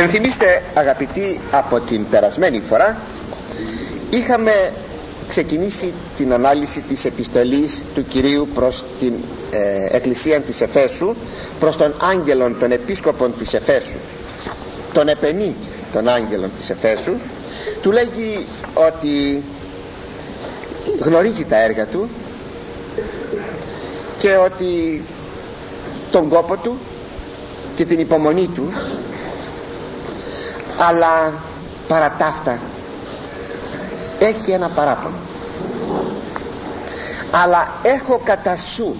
[0.00, 2.96] Ενθυμίστε αγαπητοί από την περασμένη φορά
[4.10, 4.72] είχαμε
[5.28, 9.14] ξεκινήσει την ανάλυση της επιστολής του Κυρίου προς την
[9.50, 11.14] ε, Εκκλησία της Εφέσου
[11.60, 13.96] προς τον άγγελον των επίσκοπων της Εφέσου.
[14.92, 15.56] Τον επενή
[15.92, 17.12] των άγγελων της Εφέσου.
[17.82, 19.42] Του λέγει ότι
[21.00, 22.08] γνωρίζει τα έργα του
[24.18, 25.02] και ότι
[26.10, 26.78] τον κόπο του
[27.76, 28.72] και την υπομονή του
[30.78, 31.32] αλλά
[31.88, 32.58] παρά ταύτα
[34.18, 35.16] έχει ένα παράπονο.
[37.30, 38.96] Αλλά έχω κατά σου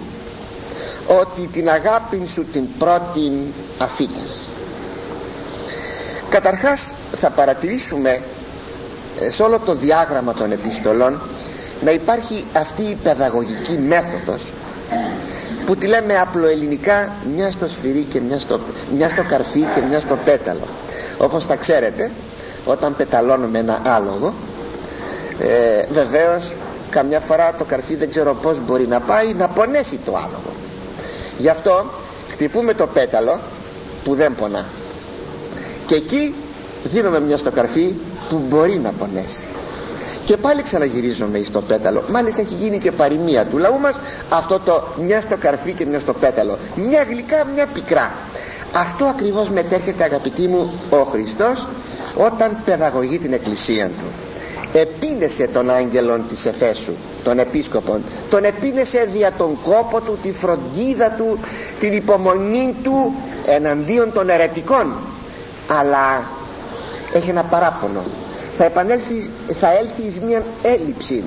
[1.07, 4.47] ότι την αγάπη σου την πρώτη αφήνες
[6.29, 8.21] καταρχάς θα παρατηρήσουμε
[9.19, 11.21] ε, σε όλο το διάγραμμα των επιστολών
[11.83, 14.41] να υπάρχει αυτή η παιδαγωγική μέθοδος
[15.65, 18.59] που τη λέμε απλοελληνικά μια στο σφυρί και μια στο,
[18.95, 20.67] μια στο καρφί και μια στο πέταλο
[21.19, 22.11] όπως τα ξέρετε
[22.65, 24.33] όταν πεταλώνουμε ένα άλογο
[25.39, 26.53] ε, βεβαίως
[26.89, 30.51] καμιά φορά το καρφί δεν ξέρω πως μπορεί να πάει να πονέσει το άλογο.
[31.37, 31.85] Γι' αυτό
[32.29, 33.39] χτυπούμε το πέταλο
[34.03, 34.65] που δεν πονά.
[35.85, 36.33] Και εκεί
[36.83, 37.95] δίνουμε μια στο καρφί
[38.29, 39.47] που μπορεί να πονέσει.
[40.25, 42.03] Και πάλι ξαναγυρίζουμε στο πέταλο.
[42.09, 45.99] Μάλιστα έχει γίνει και παροιμία του λαού μας αυτό το μια στο καρφί και μια
[45.99, 48.11] στο πέταλο μια γλυκά μια πικρά
[48.73, 51.67] αυτό ακριβώς μετέρχεται αγαπητοί μου ο Χριστός
[52.15, 54.05] όταν παιδαγωγεί την εκκλησία του.
[54.73, 56.91] Επίνεσε τον άγγελον της Εφέσου
[57.23, 61.39] τον επίσκοπον τον επίνεσε δια τον κόπο του τη φροντίδα του
[61.79, 63.13] την υπομονή του
[63.45, 64.95] εναντίον των ερετικών
[65.79, 66.23] αλλά
[67.13, 68.03] έχει ένα παράπονο.
[68.57, 71.23] Θα επανέλθει θα έλθει εις μια έλλειψη.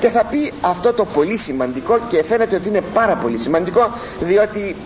[0.00, 4.76] Και θα πει αυτό το πολύ σημαντικό και φαίνεται ότι είναι πάρα πολύ σημαντικό διότι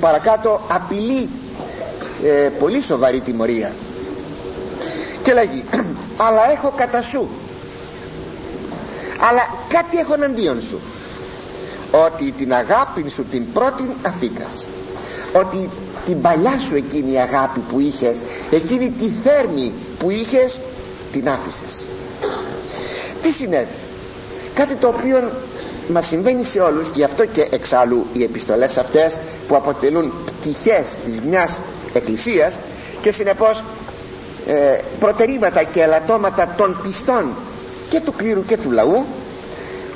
[0.00, 1.28] παρακάτω απειλεί
[2.24, 3.72] ε, πολύ σοβαρή τιμωρία.
[5.22, 5.64] Και λέγει
[6.26, 7.28] αλλά έχω κατά σου
[9.28, 10.80] αλλά κάτι έχω εναντίον σου.
[12.06, 14.66] Ότι την αγάπη σου την πρώτη αφήκας.
[15.32, 15.68] Ότι
[16.04, 20.60] την παλιά σου εκείνη η αγάπη που είχες εκείνη τη θέρμη που είχες
[21.12, 21.84] την άφησες
[23.22, 23.74] τι συνέβη.
[24.54, 25.30] Κάτι το οποίο
[25.88, 30.96] μας συμβαίνει σε όλους και γι' αυτό και εξάλλου οι επιστολές αυτές που αποτελούν πτυχές
[31.04, 31.60] της μιας
[31.92, 32.58] εκκλησίας
[33.00, 33.62] και συνεπώς
[34.46, 37.34] ε, προτερήματα και ελαττώματα των πιστών
[37.88, 39.04] και του κλήρου και του λαού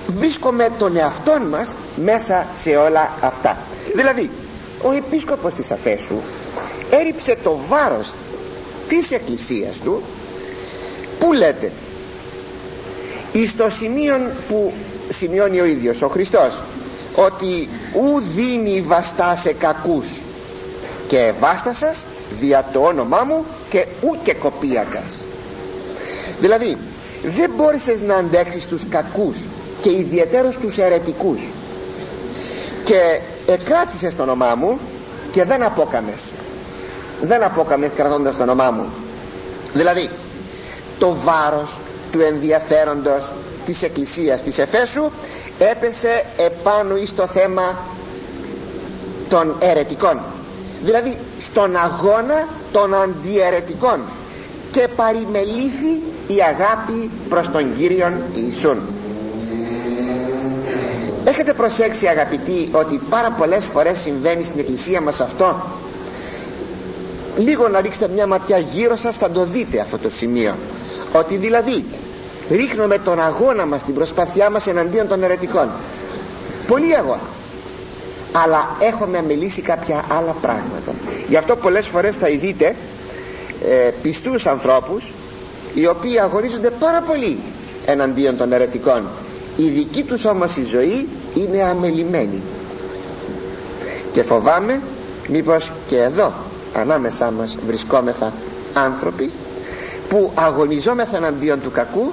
[0.06, 3.58] βρίσκουμε τον εαυτόν μας μέσα σε όλα αυτά.
[3.94, 4.30] Δηλαδή
[4.82, 6.14] ο επίσκοπος της Αφέσου
[6.90, 8.14] έριψε το βάρος
[8.88, 10.02] της εκκλησίας του
[11.18, 11.70] που λέτε
[13.32, 14.14] εις το σημείο
[14.48, 14.72] που
[15.12, 16.62] σημειώνει ο ίδιος ο Χριστός
[17.14, 20.06] ότι ου δίνει βαστά σε κακούς
[21.08, 22.04] και βάστασας
[22.40, 25.24] δια το όνομά μου και ου και κοπίακας.
[26.40, 26.76] Δηλαδή
[27.36, 29.36] δεν μπόρεσες να αντέξεις τους κακούς
[29.80, 31.40] και ιδιαίτερος τους αιρετικούς
[32.84, 34.78] και εκράτησες το όνομά μου
[35.32, 36.20] και δεν απόκαμες.
[37.22, 38.86] Δεν απόκαμες κρατώντας το όνομά μου.
[39.72, 40.10] Δηλαδή
[40.98, 41.78] το βάρος
[42.12, 43.30] του ενδιαφέροντος
[43.66, 45.10] της εκκλησίας της Εφέσου
[45.58, 47.78] έπεσε επάνω εις το θέμα
[49.28, 50.20] των αιρετικών.
[50.84, 54.04] Δηλαδή στον αγώνα των αντιαιρετικών.
[54.70, 58.82] Και παρημελήθη η αγάπη προς τον Κύριον Ιησούν.
[61.24, 65.62] Έχετε προσέξει αγαπητοί ότι πάρα πολλές φορές συμβαίνει στην εκκλησία μας αυτό;
[67.38, 70.54] Λίγο να ρίξετε μια ματιά γύρω σας θα το δείτε αυτό το σημείο.
[71.12, 71.84] Ότι δηλαδή
[72.50, 75.68] ρίχνουμε τον αγώνα μας την προσπάθειά μας εναντίον των ερετικών
[76.66, 77.28] πολύ αγώνα.
[78.32, 80.92] Αλλά έχουμε αμελήσει κάποια άλλα πράγματα.
[81.28, 82.74] Γι' αυτό πολλές φορές θα ειδείτε
[83.64, 85.12] ε, πιστούς ανθρώπους
[85.74, 87.38] οι οποίοι αγωνίζονται πάρα πολύ
[87.86, 89.08] εναντίον των ερετικών
[89.56, 92.42] η δική τους όμως η ζωή είναι αμελημένη.
[94.12, 94.82] Και φοβάμαι
[95.28, 96.32] μήπως και εδώ
[96.74, 98.32] ανάμεσά μας βρισκόμεθα
[98.74, 99.30] άνθρωποι
[100.08, 102.12] που αγωνιζόμεθα εναντίον του κακού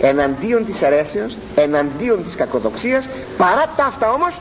[0.00, 4.40] εναντίον της αρέσεως εναντίον της κακοδοξίας παρά τα αυτά όμως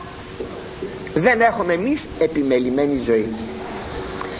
[1.13, 3.27] δεν έχουμε εμείς επιμελημένη ζωή.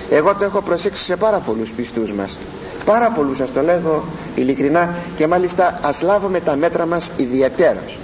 [0.10, 2.38] Εγώ το έχω προσέξει σε πάρα πολλούς πιστούς μας.
[2.86, 4.04] Πάρα πολλούς σας το λέγω
[4.36, 7.98] ειλικρινά και μάλιστα ας λάβουμε τα μέτρα μας ιδιαιτέρως.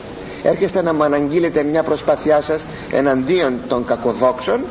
[0.44, 4.62] Έρχεστε να μου αναγγείλετε μια προσπάθειά σας εναντίον των κακοδόξων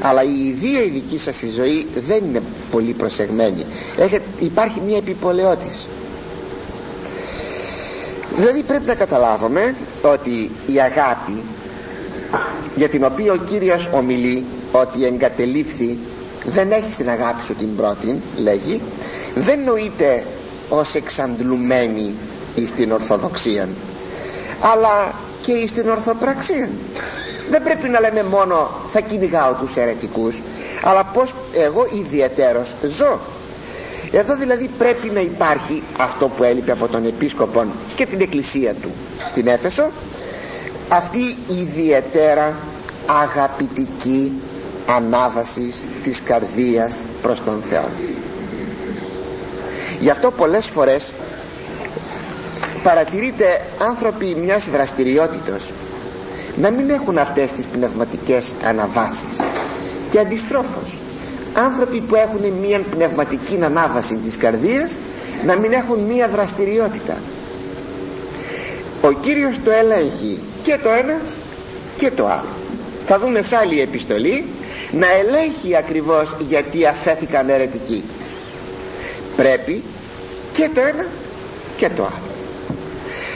[0.00, 3.66] αλλά η ιδία η δική σας η ζωή δεν είναι πολύ προσεγμένη.
[3.96, 5.88] Έχετε, υπάρχει μια επιπολαιότηση
[8.32, 11.42] δηλαδή πρέπει να καταλάβουμε ότι η αγάπη
[12.76, 15.98] για την οποία ο Κύριος ομιλεί ότι εγκατελείφθη
[16.44, 18.80] δεν έχεις την αγάπη σου την πρώτη λέγει.
[19.34, 20.24] Δεν νοείται
[20.68, 22.14] ως εξαντλουμένη
[22.54, 23.68] εις την Ορθοδοξία
[24.60, 25.12] αλλά
[25.42, 26.68] και εις την Ορθοπραξία.
[27.50, 30.40] Δεν πρέπει να λέμε μόνο θα κυνηγάω τους αιρετικούς
[30.84, 33.20] αλλά πως εγώ ιδιαίτερος ζω
[34.18, 37.64] εδώ δηλαδή πρέπει να υπάρχει αυτό που έλειπε από τον Επίσκοπο
[37.96, 38.90] και την Εκκλησία του
[39.26, 39.90] στην Έφεσο
[40.88, 42.56] αυτή η ιδιαίτερα
[43.06, 44.32] αγαπητική
[44.86, 45.72] ανάβαση
[46.02, 47.88] της καρδίας προς τον Θεό.
[50.00, 51.12] Γι' αυτό πολλές φορές
[52.82, 55.62] παρατηρείται άνθρωποι μιας δραστηριότητος
[56.56, 59.38] να μην έχουν αυτές τις πνευματικές αναβάσεις.
[60.10, 60.98] Και αντιστρόφως
[61.54, 64.96] άνθρωποι που έχουν μια πνευματική ανάβαση της καρδίας
[65.44, 67.16] να μην έχουν μια δραστηριότητα.
[69.02, 71.20] Ο Κύριος το ελέγχει και το ένα
[71.96, 72.48] και το άλλο.
[73.06, 74.44] Θα δούμε σε άλλη επιστολή
[74.92, 78.04] να ελέγχει ακριβώς γιατί αφέθηκαν αιρετικοί.
[79.36, 79.82] Πρέπει
[80.52, 81.06] και το ένα
[81.76, 82.32] και το άλλο.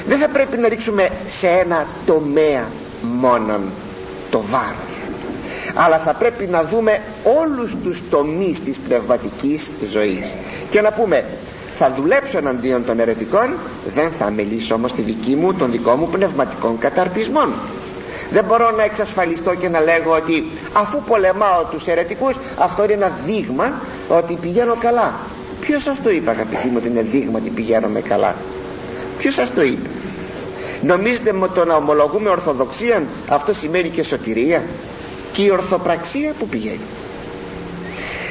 [0.06, 1.04] Δεν θα πρέπει να ρίξουμε
[1.38, 2.68] σε ένα τομέα
[3.02, 3.60] μόνον
[4.30, 4.97] το βάρος
[5.80, 7.00] αλλά θα πρέπει να δούμε
[7.40, 10.26] όλους τους τομείς της πνευματικής ζωής.
[10.70, 11.24] Και να πούμε
[11.78, 13.56] θα δουλέψω εναντίον των αιρετικών
[13.94, 17.52] δεν θα μελήσω όμως τη δική μου τον δικό μου πνευματικών καταρτισμών.
[18.30, 23.12] Δεν μπορώ να εξασφαλιστώ και να λέγω ότι αφού πολεμάω τους αιρετικούς αυτό είναι ένα
[23.26, 25.14] δείγμα ότι πηγαίνω καλά.
[25.60, 28.34] Ποιος σας το είπε αγαπητοί μου ότι είναι δείγμα ότι πηγαίνουμε καλά;
[29.18, 29.88] Ποιος σας το είπε;
[30.82, 34.62] Νομίζετε με το να ομολογούμε ορθοδοξία αυτό σημαίνει και σωτηρία;
[35.32, 36.86] Και η ορθοπραξία που πηγαίνει.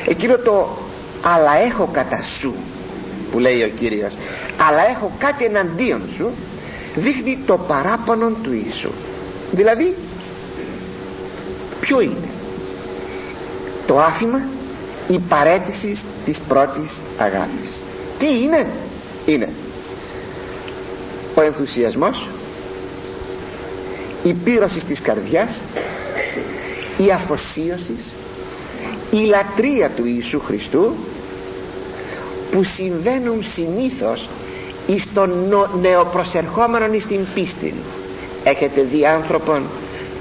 [0.07, 0.77] Εκείνο το
[1.21, 2.53] αλλά έχω κατά σου
[3.31, 4.13] που λέει ο Κύριος
[4.57, 6.31] αλλά έχω κάτι εναντίον σου
[6.95, 8.89] δείχνει το παράπονο του Ιησού.
[9.51, 9.95] Δηλαδή
[11.79, 12.29] ποιο είναι;
[13.88, 14.41] Το άφημα
[15.07, 17.69] η παρέτηση της πρώτης αγάπης.
[18.17, 18.67] Τι είναι;
[19.25, 19.49] Είναι
[21.35, 22.29] ο ενθουσιασμός
[24.23, 25.53] η πύρωση της καρδιάς
[26.97, 27.95] η αφοσίωση
[29.11, 30.94] η λατρεία του Ιησού Χριστού
[32.51, 34.29] που συμβαίνουν συνήθως
[34.88, 35.31] εις τον
[35.81, 37.73] νεοπροσερχόμενον εις την πίστη.
[38.44, 39.63] Έχετε δει άνθρωπον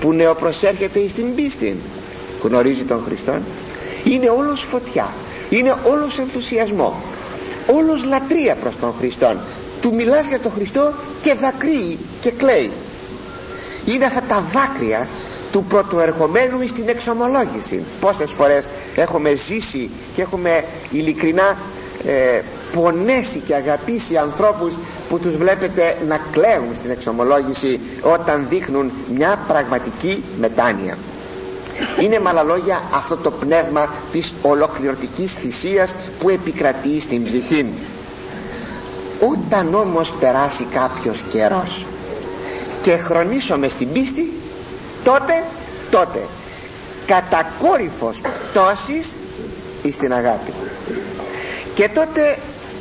[0.00, 1.76] που νεοπροσέρχεται εις την πίστη.
[2.42, 3.40] Γνωρίζει τον Χριστό
[4.04, 5.12] είναι όλος φωτιά.
[5.50, 7.02] Είναι όλος ενθουσιασμό.
[7.66, 9.36] Όλος λατρεία προς τον Χριστό
[9.80, 10.92] του μιλάς για τον Χριστό
[11.22, 12.70] και δακρύει και κλαίει.
[13.86, 15.08] Είναι αυτά τα δάκρυα
[15.56, 17.82] του πρωτοερχομένου στην εξομολόγηση.
[18.00, 21.56] Πόσες φορές έχουμε ζήσει και έχουμε ειλικρινά
[22.06, 22.40] ε,
[22.72, 24.74] πονέσει και αγαπήσει ανθρώπους
[25.08, 30.98] που τους βλέπετε να κλαίουν στην εξομολόγηση όταν δείχνουν μια πραγματική μετάνοια.
[32.00, 37.66] Είναι με άλλα λόγια αυτό το πνεύμα της ολοκληρωτικής θυσίας που επικρατεί στην ψυχή.
[39.32, 41.84] Όταν όμως περάσει κάποιος καιρός
[42.82, 44.32] και χρονίσουμε στην πίστη
[45.06, 45.44] τότε
[45.90, 46.20] τότε
[47.06, 49.06] κατακόρυφος πτώσης
[49.82, 50.52] εις την αγάπη.
[51.74, 52.38] Και τότε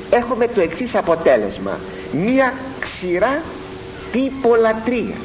[0.09, 1.79] έχουμε το εξής αποτέλεσμα.
[2.11, 3.41] Μία ξηρά
[4.11, 5.15] τυπολατρία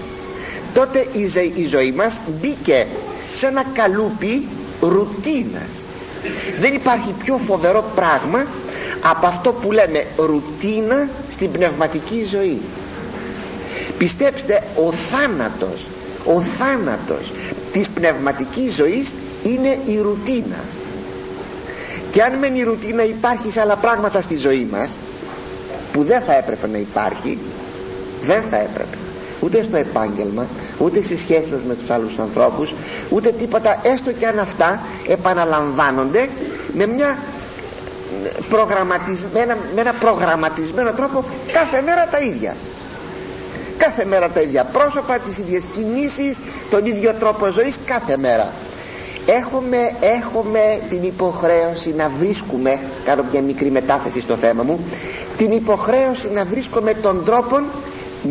[0.74, 1.06] τότε
[1.54, 2.86] η, ζωή μας μπήκε
[3.36, 4.46] σε ένα καλούπι
[4.80, 5.86] ρουτίνας.
[6.60, 8.46] Δεν υπάρχει πιο φοβερό πράγμα
[9.02, 12.60] από αυτό που λέμε ρουτίνα στην πνευματική ζωή.
[13.98, 15.86] Πιστέψτε ο θάνατος
[16.24, 17.32] ο θάνατος
[17.72, 19.08] της πνευματικής ζωής
[19.44, 20.64] είναι η ρουτίνα.
[22.12, 24.90] Και αν μεν η ρουτίνα υπάρχει σε άλλα πράγματα στη ζωή μας
[25.92, 27.38] που δεν θα έπρεπε να υπάρχει
[28.22, 28.96] δεν θα έπρεπε.
[29.40, 30.46] Ούτε στο επάγγελμα
[30.78, 32.74] ούτε στις σχέσεις μας με τους άλλους ανθρώπους
[33.08, 36.28] ούτε τίποτα έστω και αν αυτά επαναλαμβάνονται
[36.72, 37.18] με μια
[38.48, 42.56] προγραμματισμένα, με ένα προγραμματισμένο τρόπο κάθε μέρα τα ίδια
[43.84, 46.38] κάθε μέρα τα ίδια πρόσωπα τις ίδιες κινήσεις
[46.70, 48.52] τον ίδιο τρόπο ζωής κάθε μέρα.
[49.26, 54.80] Έχουμε, έχουμε την υποχρέωση να βρίσκουμε κάνω μια μικρή μετάθεση στο θέμα μου
[55.36, 57.60] την υποχρέωση να βρίσκουμε τον τρόπο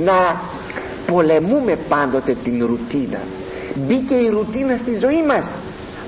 [0.05, 0.41] να
[1.11, 3.19] πολεμούμε πάντοτε την ρουτίνα.
[3.75, 5.45] Μπήκε η ρουτίνα στη ζωή μας.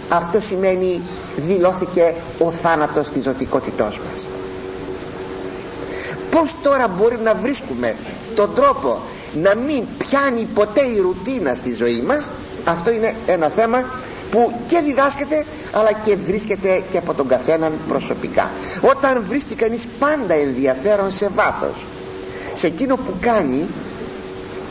[0.09, 1.01] Αυτό σημαίνει
[1.35, 4.27] δηλώθηκε ο θάνατος της ζωτικότητός μας.
[6.31, 7.95] Πως τώρα μπορεί να βρίσκουμε
[8.35, 8.99] τον τρόπο
[9.33, 12.31] να μην πιάνει ποτέ η ρουτίνα στη ζωή μας.
[12.65, 13.85] Αυτό είναι ένα θέμα
[14.31, 18.49] που και διδάσκεται αλλά και βρίσκεται και από τον καθέναν προσωπικά.
[18.81, 21.85] Όταν βρίσκει κανείς πάντα ενδιαφέρον σε βάθος
[22.55, 23.67] σε εκείνο που κάνει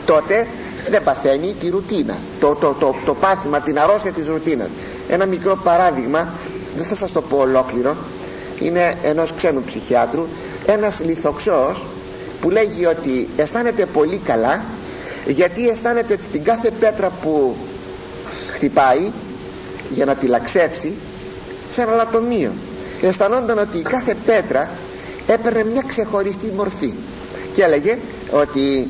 [0.05, 0.47] τότε
[0.89, 2.17] δεν παθαίνει τη ρουτίνα.
[2.39, 4.69] Το, το, το, το πάθημα την αρρώστια της ρουτίνας.
[5.09, 6.29] Ένα μικρό παράδειγμα
[6.77, 7.95] δεν θα σας το πω ολόκληρο
[8.59, 10.25] είναι ενός ξένου ψυχιάτρου
[10.65, 11.83] ένας λιθοξός
[12.41, 14.63] που λέγει ότι αισθάνεται πολύ καλά
[15.27, 17.55] γιατί αισθάνεται ότι την κάθε πέτρα που
[18.53, 19.11] χτυπάει
[19.89, 20.93] για να τη λαξεύσει
[21.69, 22.51] σε ένα λατομείο.
[23.01, 24.69] Αισθανόταν ότι η κάθε πέτρα
[25.27, 26.93] έπαιρνε μια ξεχωριστή μορφή
[27.53, 27.97] και έλεγε
[28.31, 28.87] ότι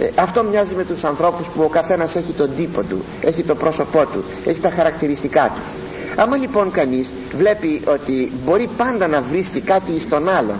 [0.00, 3.54] ε, αυτό μοιάζει με τους ανθρώπους που ο καθένας έχει τον τύπο του έχει το
[3.54, 5.60] πρόσωπό του, έχει τα χαρακτηριστικά του.
[6.20, 10.56] Άμα λοιπόν κανείς βλέπει ότι μπορεί πάντα να βρίσκει κάτι στον άλλον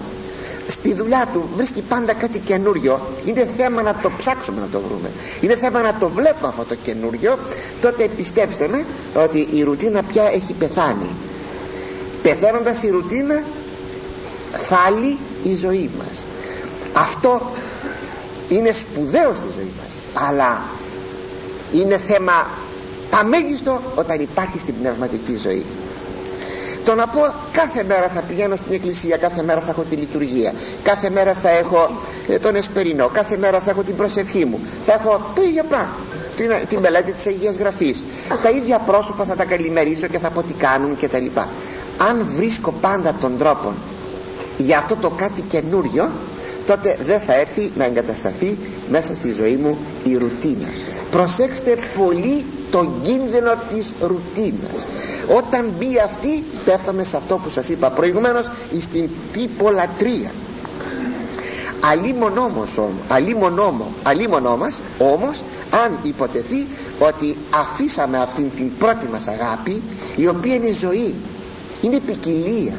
[0.68, 3.00] στη δουλειά του βρίσκει πάντα κάτι καινούριο.
[3.24, 5.10] Είναι θέμα να το ψάξουμε να το βρούμε.
[5.40, 7.38] Είναι θέμα να το βλέπουμε αυτό το καινούριο.
[7.80, 11.10] Τότε πιστέψτε με ότι η ρουτίνα πια έχει πεθάνει.
[12.22, 13.42] Πεθαίνοντας η ρουτίνα
[14.52, 16.24] θάλει η ζωή μας.
[16.92, 17.50] Αυτό
[18.48, 20.62] είναι σπουδαίο στη ζωή μας αλλά
[21.72, 22.46] είναι θέμα
[23.10, 25.64] αμέγιστο όταν υπάρχει στην πνευματική ζωή
[26.86, 27.20] το να πω
[27.52, 30.52] κάθε μέρα θα πηγαίνω στην εκκλησία κάθε μέρα θα έχω τη λειτουργία
[30.82, 31.90] κάθε μέρα θα έχω
[32.28, 35.94] ε, τον εσπερινό κάθε μέρα θα έχω την προσευχή μου θα έχω το ίδιο πράγμα
[36.36, 38.04] την, την μελέτη της Αγίας Γραφής.
[38.42, 41.48] Τα ίδια πρόσωπα θα τα καλημερίσω και θα πω τι κάνουν και τα λοιπά.
[41.98, 43.72] Αν βρίσκω πάντα τον τρόπο
[44.58, 46.10] για αυτό το κάτι καινούριο
[46.66, 48.58] τότε δεν θα έρθει να εγκατασταθεί
[48.90, 50.68] μέσα στη ζωή μου η ρουτίνα.
[51.10, 54.86] Προσέξτε πολύ τον κίνδυνο της ρουτίνας.
[55.36, 60.30] Όταν μπει αυτή πέφταμε σε αυτό που σας είπα προηγουμένως στην τυπολατρία
[61.90, 62.78] αλίμον όμως
[64.02, 65.42] αλίμον όμως όμως
[65.84, 66.66] αν υποτεθεί
[66.98, 69.82] ότι αφήσαμε αυτήν την πρώτη μας αγάπη
[70.16, 71.14] η οποία είναι ζωή
[71.82, 72.74] είναι ποικιλία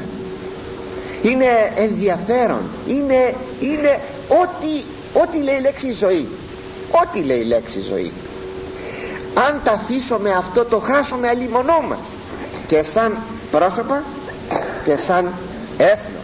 [1.22, 4.82] είναι ενδιαφέρον είναι, είναι ό,τι,
[5.20, 6.26] ό,τι λέει η λέξη ζωή
[6.90, 8.12] ό,τι λέει η λέξη ζωή
[9.34, 11.98] αν τα αφήσουμε αυτό το χάσουμε αλλημονό μας.
[12.66, 13.16] Και σαν
[13.50, 14.04] πρόσωπα
[14.84, 15.32] και σαν
[15.76, 16.22] έθνος.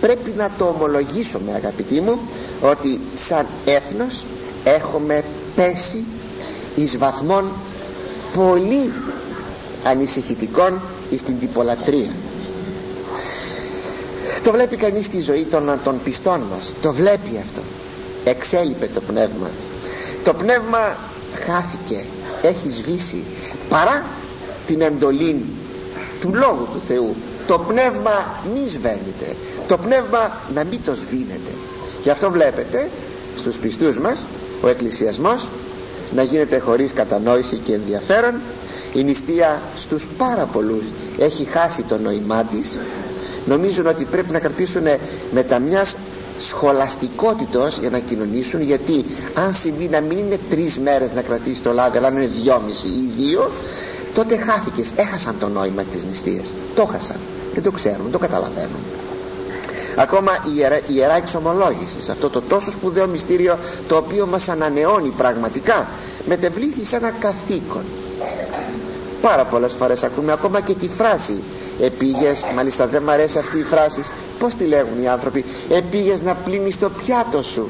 [0.00, 2.18] Πρέπει να το ομολογήσουμε αγαπητοί μου
[2.60, 4.24] ότι σαν έθνος
[4.64, 5.24] έχουμε
[5.56, 6.04] πέσει
[6.76, 7.44] εις βαθμών
[8.34, 8.92] πολύ
[9.84, 10.80] ανησυχητικών
[11.16, 12.10] στην τυπολατρία
[14.42, 16.72] το βλέπει κανείς στη ζωή των, των πιστών μας.
[16.82, 17.60] Το βλέπει αυτό.
[18.24, 19.50] Εξέλιπε το πνεύμα.
[20.24, 20.96] Το πνεύμα
[21.34, 22.04] χάθηκε
[22.42, 23.24] έχει σβήσει
[23.68, 24.04] παρά
[24.66, 25.44] την εντολή
[26.20, 27.14] του Λόγου του Θεού.
[27.46, 29.36] Το πνεύμα μη σβαίνεται
[29.70, 31.52] το πνεύμα να μην το σβήνεται.
[32.02, 32.90] Και αυτό βλέπετε
[33.36, 34.24] στους πιστούς μας
[34.60, 35.48] ο εκκλησιασμός
[36.14, 38.34] να γίνεται χωρίς κατανόηση και ενδιαφέρον.
[38.94, 40.86] Η νηστεία στους πάρα πολλούς
[41.18, 42.78] έχει χάσει το νοημά της.
[43.46, 44.82] Νομίζουν ότι πρέπει να κρατήσουν
[45.32, 45.96] με τα μιας
[46.48, 49.04] σχολαστικότητος για να κοινωνήσουν γιατί
[49.34, 53.10] αν συμβεί να μην είναι τρεις μέρες να κρατήσει το λάδι αλλά είναι δυόμιση ή
[53.16, 53.50] δύο
[54.14, 54.90] τότε χάθηκες.
[54.96, 56.54] Έχασαν το νόημα της νηστείας.
[56.74, 57.16] Το έχασαν.
[57.54, 58.80] Δεν το ξέρουν δεν το καταλαβαίνουν
[59.96, 63.56] ακόμα η ιερά, η ιερά εξομολόγηση σε αυτό το τόσο σπουδαίο μυστήριο
[63.88, 65.88] το οποίο μας ανανεώνει πραγματικά
[66.26, 67.84] μετεβλήθη σε ένα καθήκον.
[69.20, 71.42] Πάρα πολλές φορές ακούμε ακόμα και τη φράση
[71.80, 74.00] επήγες μάλιστα δεν μ' αρέσει αυτή η φράση
[74.38, 77.68] πως τη λέγουν οι άνθρωποι επήγες να πλύνεις το πιάτο σου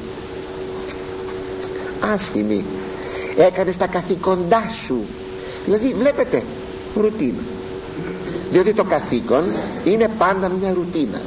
[2.13, 2.65] άσχημη.
[3.37, 5.05] Έκανες τα καθήκοντά σου.
[5.65, 6.43] Δηλαδή βλέπετε
[6.95, 7.41] ρουτίνα.
[8.51, 9.53] Διότι το καθήκον
[9.83, 11.21] είναι πάντα μια ρουτίνα.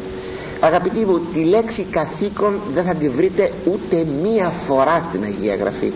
[0.60, 5.92] Αγαπητοί μου τη λέξη καθήκον δεν θα τη βρείτε ούτε μία φορά στην Αγία Γραφή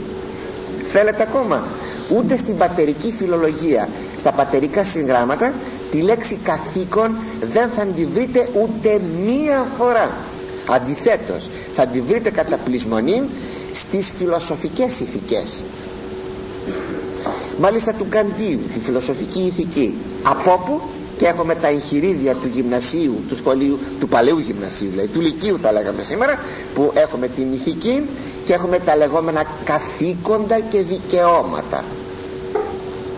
[0.92, 1.62] θέλετε ακόμα;
[2.16, 5.52] Ούτε στην πατερική φιλολογία στα πατερικά συγγράμματα
[5.90, 7.16] τη λέξη καθήκον
[7.52, 10.10] δεν θα τη βρείτε ούτε μία φορά.
[10.68, 13.22] Αντιθέτως θα τη βρείτε κατά πλεισμονή
[13.72, 15.62] στις φιλοσοφικές ηθικές.
[17.60, 19.94] Μάλιστα του Καντίου τη φιλοσοφική ηθική.
[20.22, 20.80] Από όπου;
[21.18, 25.72] Και έχουμε τα εγχειρίδια του γυμνασίου του, σχολείου, του παλαιού γυμνασίου δηλαδή του λυκείου θα
[25.72, 26.38] λέγαμε σήμερα
[26.74, 28.02] που έχουμε την ηθική
[28.48, 31.84] και έχουμε τα λεγόμενα καθήκοντα και δικαιώματα.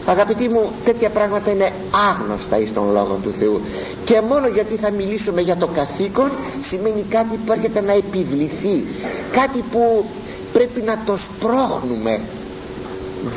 [0.06, 1.70] Αγαπητοί μου τέτοια πράγματα είναι
[2.10, 3.60] άγνωστα εις τον Λόγο του Θεού.
[4.04, 8.86] Και μόνο γιατί θα μιλήσουμε για το καθήκον σημαίνει κάτι που έρχεται να επιβληθεί.
[9.32, 10.04] Κάτι που
[10.52, 12.20] πρέπει να το σπρώχνουμε.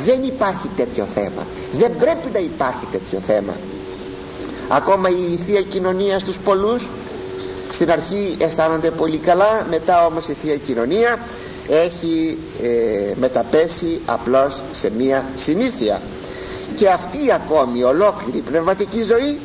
[0.04, 1.46] Δεν υπάρχει τέτοιο θέμα.
[1.72, 3.52] Δεν πρέπει να υπάρχει τέτοιο θέμα.
[4.68, 6.86] Ακόμα η Θεία Κοινωνία στους πολλούς.
[7.70, 11.18] Στην αρχή αισθάνονται πολύ καλά μετά όμως η Θεία Κοινωνία
[11.68, 16.00] έχει ε, μεταπέσει απλώς σε μία συνήθεια.
[16.76, 19.38] Και αυτή ακόμη ολόκληρη πνευματική ζωή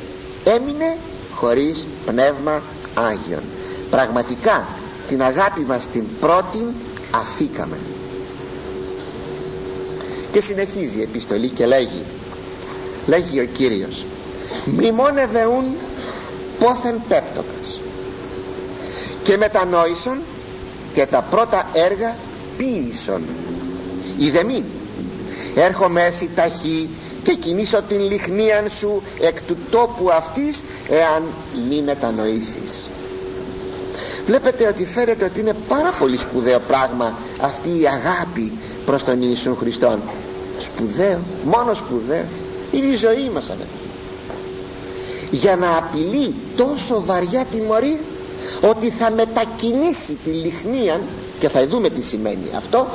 [0.44, 0.98] έμεινε
[1.36, 2.62] χωρίς πνεύμα
[2.94, 3.44] Άγιον.
[3.90, 4.68] Πραγματικά
[5.08, 6.68] την αγάπη μας την πρώτη
[7.12, 7.78] αφήκαμε.
[10.32, 12.04] Και συνεχίζει η επιστολή και λέγει
[13.10, 14.06] λέγει ο Κύριος
[14.66, 15.66] μνημόνευε ούν
[16.60, 17.80] πόθεν πέπτοκας
[19.24, 20.18] και μετανόησον
[20.94, 22.16] και τα πρώτα έργα
[22.58, 23.22] ποίησον
[24.46, 24.66] μη
[25.56, 26.90] έρχομαι εσύ ταχύ
[27.24, 31.24] και κινήσω την λιχνίαν σου εκ του τόπου αυτής εάν
[31.70, 32.90] μη μετανοήσεις.
[34.26, 38.52] Βλέπετε ότι φέρετε ότι είναι πάρα πολύ σπουδαίο πράγμα αυτή η αγάπη
[38.86, 40.00] προς τον Ιησού Χριστόν.
[40.60, 42.26] Σπουδαίο, μόνο σπουδαίο.
[42.72, 43.88] Είναι η ζωή μας αδερφοί.
[45.32, 47.98] Για να απειλεί τόσο βαριά τιμωρία
[48.62, 51.00] ότι θα μετακινήσει τη λιχνία
[51.40, 52.88] και θα δούμε τι σημαίνει αυτό.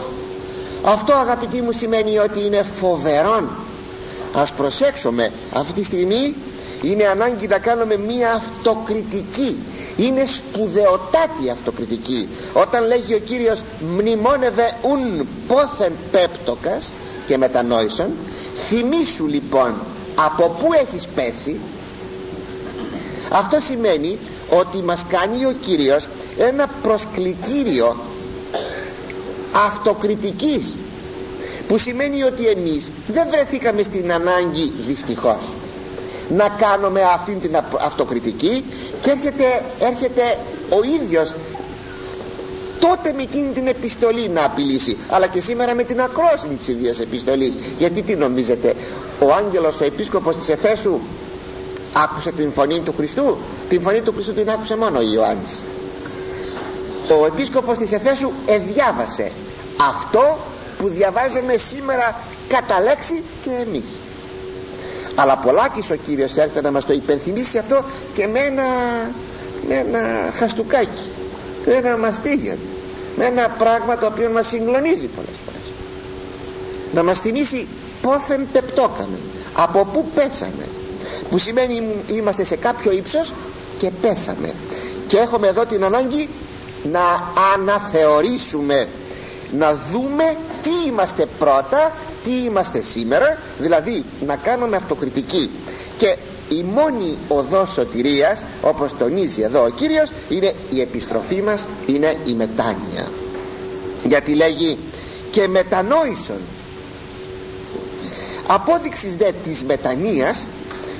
[0.84, 3.48] Αυτό αγαπητοί μου σημαίνει ότι είναι φοβερόν.
[4.34, 5.32] Ας προσέξουμε.
[5.52, 6.34] Αυτή τη στιγμή
[6.82, 9.56] είναι ανάγκη να κάνουμε μία αυτοκριτική.
[9.96, 12.28] Είναι σπουδαιοτάτη αυτοκριτική.
[12.52, 16.90] Όταν λέγει ο Κύριος μνημόνευε ουν πόθεν πέπτοκας
[17.26, 18.10] και μετανόησαν
[18.68, 19.74] θυμήσου λοιπόν
[20.14, 21.56] από πού έχεις πέσει
[23.30, 24.18] αυτό σημαίνει
[24.58, 26.06] ότι μας κάνει ο Κύριος
[26.38, 27.96] ένα προσκλητήριο
[29.52, 30.76] αυτοκριτικής
[31.68, 35.38] που σημαίνει ότι εμείς δεν βρεθήκαμε στην ανάγκη δυστυχώς
[36.36, 38.64] να κάνουμε αυτήν την αυτοκριτική
[39.02, 40.38] και έρχεται, έρχεται
[40.70, 41.34] ο ίδιος
[42.80, 47.00] τότε με εκείνη την επιστολή να απειλήσει αλλά και σήμερα με την ακρόαση της ίδιας
[47.00, 47.54] επιστολής.
[47.78, 48.74] Γιατί τι νομίζετε
[49.20, 50.98] ο άγγελος ο επίσκοπος της Εφέσου
[51.94, 53.36] άκουσε την φωνή του Χριστού.
[53.68, 55.62] Την φωνή του Χριστού την άκουσε μόνο ο Ιωάννης.
[57.20, 59.30] Ο επίσκοπος της Εφέσου εδιάβασε
[59.88, 60.38] αυτό
[60.78, 62.16] που διαβάζουμε σήμερα
[62.48, 63.84] κατά λέξη και εμείς.
[65.14, 67.84] Αλλά πολλάκις ο Κύριος έρχεται να μας το υπενθυμίσει αυτό
[68.14, 68.64] και με ένα,
[69.68, 71.02] με ένα χαστούκάκι
[71.66, 72.56] με ένα μαστίγιο
[73.16, 75.72] με ένα πράγμα το οποίο μας συγκλονίζει πολλές φορές.
[76.94, 77.66] Να μας θυμίσει
[78.02, 79.18] πόθεν πεπτόκαμε
[79.54, 80.66] από πού πέσαμε
[81.30, 83.32] που σημαίνει είμαστε σε κάποιο ύψος
[83.78, 84.54] και πέσαμε.
[85.08, 86.28] Και έχουμε εδώ την ανάγκη
[86.92, 88.88] να αναθεωρήσουμε.
[89.58, 91.92] Να δούμε τι είμαστε πρώτα
[92.24, 93.38] τι είμαστε σήμερα.
[93.58, 95.50] Δηλαδή να κάνουμε αυτοκριτική.
[95.98, 96.16] Και
[96.48, 102.32] η μόνη οδός σωτηρίας όπως τονίζει εδώ ο Κύριος είναι η επιστροφή μας είναι η
[102.32, 103.08] μετάνοια.
[104.04, 104.78] Γιατί λέγει
[105.30, 106.40] και μετανόησον
[108.46, 110.46] απόδειξης δε της μετανοίας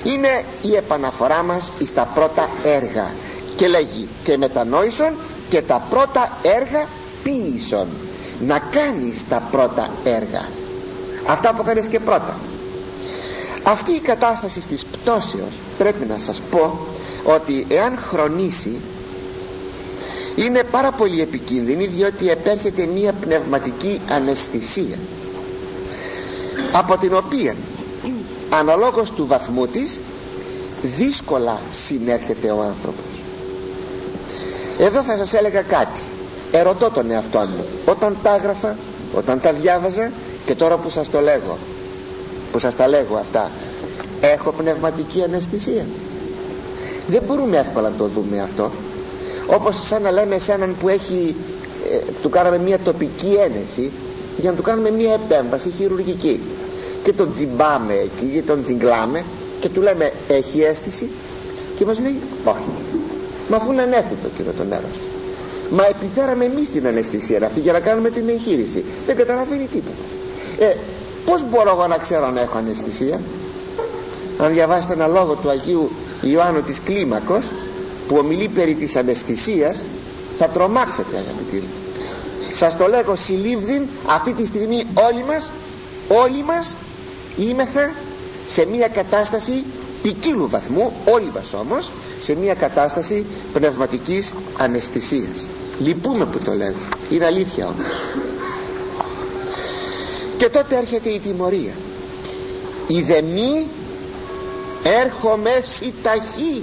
[0.05, 3.13] είναι η επαναφορά μας στα πρώτα έργα.
[3.57, 5.13] Και λέγει και μετανόησον
[5.49, 6.87] και τα πρώτα έργα
[7.23, 7.87] ποίησον
[8.47, 10.49] να κάνεις τα πρώτα έργα.
[11.27, 12.37] Αυτά που κάνεις και πρώτα.
[13.63, 16.79] Αυτή η κατάσταση της πτώσεως πρέπει να σας πω
[17.25, 18.81] ότι εάν χρονίσει
[20.37, 24.99] είναι πάρα πολύ επικίνδυνη διότι επέρχεται μια πνευματική αναισθησία
[26.73, 27.55] από την οποία
[28.59, 29.99] αναλόγως του βαθμού της
[30.83, 33.05] δύσκολα συνέρχεται ο άνθρωπος.
[34.79, 36.01] Εδώ θα σας έλεγα κάτι.
[36.53, 37.65] Ερωτώ τον εαυτό μου.
[37.87, 38.77] Όταν τα έγραφα
[39.17, 40.11] όταν τα διάβαζα
[40.47, 41.59] και τώρα που σας το λέγω
[42.53, 43.51] που σας τα λέγω αυτά
[44.21, 45.85] έχω πνευματική αναισθησία.
[47.07, 48.71] Δεν μπορούμε εύκολα να το δούμε αυτό.
[49.47, 51.35] Όπως σαν να λέμε σε έναν που έχει
[51.93, 53.91] ε, του κάναμε μια τοπική ένεση
[54.39, 56.41] για να του κάνουμε μια επέμβαση χειρουργική
[57.05, 59.25] και τον τζιμπάμε εκεί και τον τζιγκλάμε
[59.61, 61.09] και του λέμε έχει αίσθηση
[61.79, 62.71] και μας λέει όχι
[63.49, 64.97] μα αφού είναι ανέστητο κύριο το νερός
[65.71, 68.85] μα επιφέραμε εμείς την αναισθησία αυτή για να κάνουμε την εγχείρηση.
[69.07, 69.97] Δεν καταλαβαίνει τίποτα.
[70.59, 70.77] Ε,
[71.25, 73.21] πως μπορώ εγώ να ξέρω αν έχω αναισθησία;
[74.39, 75.91] Αν διαβάσετε ένα λόγο του Αγίου
[76.23, 77.45] Ιωάννου της Κλίμακος
[78.09, 79.83] που ομιλεί περί της αναισθησίας
[80.39, 81.69] θα τρομάξετε αγαπητοί μου.
[82.53, 85.51] Σας το λέγω συλλήβδιν αυτή τη στιγμή όλοι μας
[86.09, 86.77] όλοι μας
[87.37, 87.93] είμεθα
[88.47, 89.65] σε μια κατάσταση
[90.03, 95.49] ποικίλου βαθμού όλοι μας όμως σε μια κατάσταση πνευματικής αναισθησίας.
[95.81, 96.73] Λυπούμε που το λέω
[97.11, 97.87] είναι αλήθεια όμως.
[100.37, 101.73] Και τότε έρχεται η τιμωρία.
[102.87, 103.67] Η δεμή
[104.83, 105.51] έρχομαι
[106.03, 106.63] ταχύ.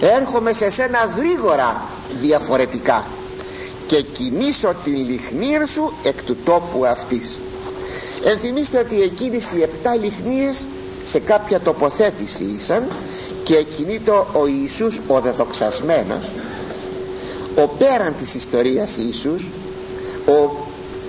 [0.00, 1.82] Έρχομαι σε σένα γρήγορα
[2.20, 3.04] διαφορετικά.
[3.86, 7.38] Και κινήσω την λιχνία σου εκ του τόπου αυτής
[8.24, 10.66] ενθυμίστε ότι εκείνες οι επτά λιχνίες
[11.06, 12.86] σε κάποια τοποθέτηση ήσαν
[13.44, 16.28] και εκινήτω ο Ιησούς ο δεδοξασμένος
[17.56, 19.46] ο πέραν της ιστορίας Ιησούς
[20.26, 20.66] ο,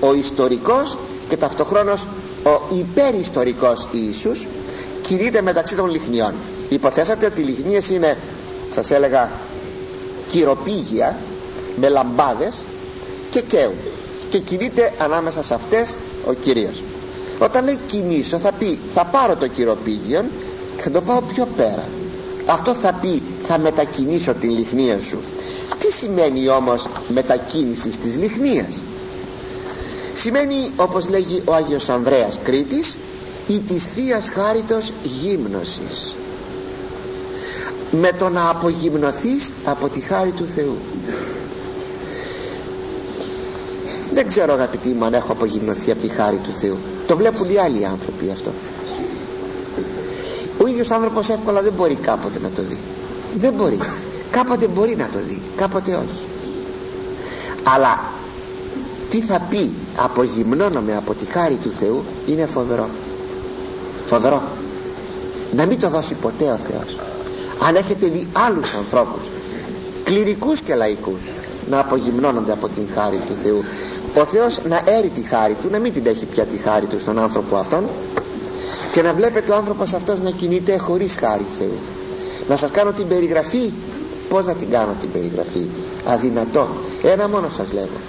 [0.08, 0.98] ο ιστορικός
[1.30, 2.08] και ταυτοχρόνως
[2.44, 4.46] ο υπεριστορικός Ιησούς
[5.02, 6.34] κινείται μεταξύ των λιχνιών.
[6.70, 8.18] Υποθέσατε ότι οι λιχνίες είναι
[8.74, 9.30] σας έλεγα
[10.32, 11.18] κυροπήγια
[11.80, 12.58] με λαμπάδες
[13.32, 13.74] και καίουν.
[14.30, 15.96] Και κινείται ανάμεσα σε αυτές
[16.28, 16.82] ο Κυρίος
[17.40, 20.26] όταν λέει κινήσω θα πει θα πάρω το κυροπήγιο
[20.78, 21.88] θα το πάω πιο πέρα
[22.46, 25.18] αυτό θα πει θα μετακινήσω την λιχνία σου
[25.80, 28.82] τι σημαίνει όμως μετακίνησης της λιχνίας;
[30.14, 32.98] Σημαίνει όπως λέγει ο Άγιος Ανδρέας Κρήτης
[33.48, 36.16] η της Θείας Χάριτος γύμνωσης
[37.92, 40.78] με το να απογυμνοθείς από τη χάρη του Θεού.
[44.14, 46.78] Δεν ξέρω αγαπητοί μου αν έχω απογυμνοθεί από τη χάρη του Θεού
[47.10, 48.52] το βλέπουν οι άλλοι άνθρωποι αυτό.
[50.62, 52.78] Ο ίδιος άνθρωπος εύκολα δεν μπορεί κάποτε να το δει.
[53.40, 53.80] Δεν μπορεί.
[54.32, 56.24] Κάποτε μπορεί να το δει κάποτε όχι.
[57.64, 58.02] Αλλά
[59.10, 62.90] τι θα πει απογυμνώνομαι από τη χάρη του Θεού είναι φοβερό.
[64.06, 64.42] Φοβερό.
[65.56, 66.96] Να μην το δώσει ποτέ ο Θεός.
[67.68, 69.22] Αν έχετε δει άλλους ανθρώπους
[70.04, 71.22] κληρικούς και λαϊκούς
[71.70, 73.64] να απογυμνώνονται από την χάρη του Θεού
[74.20, 77.00] ο Θεός να έρει τη χάρη του να μην την έχει πια τη χάρη του
[77.00, 77.88] στον άνθρωπο αυτόν
[78.92, 81.78] και να βλέπετε ο άνθρωπος αυτός να κινείται χωρίς χάρη του Θεού.
[82.48, 83.72] Να σας κάνω την περιγραφή.
[84.30, 85.68] Πως να την κάνω την περιγραφή;
[86.06, 86.68] Αδυνατό
[87.04, 88.00] ένα μόνο σας λέγω.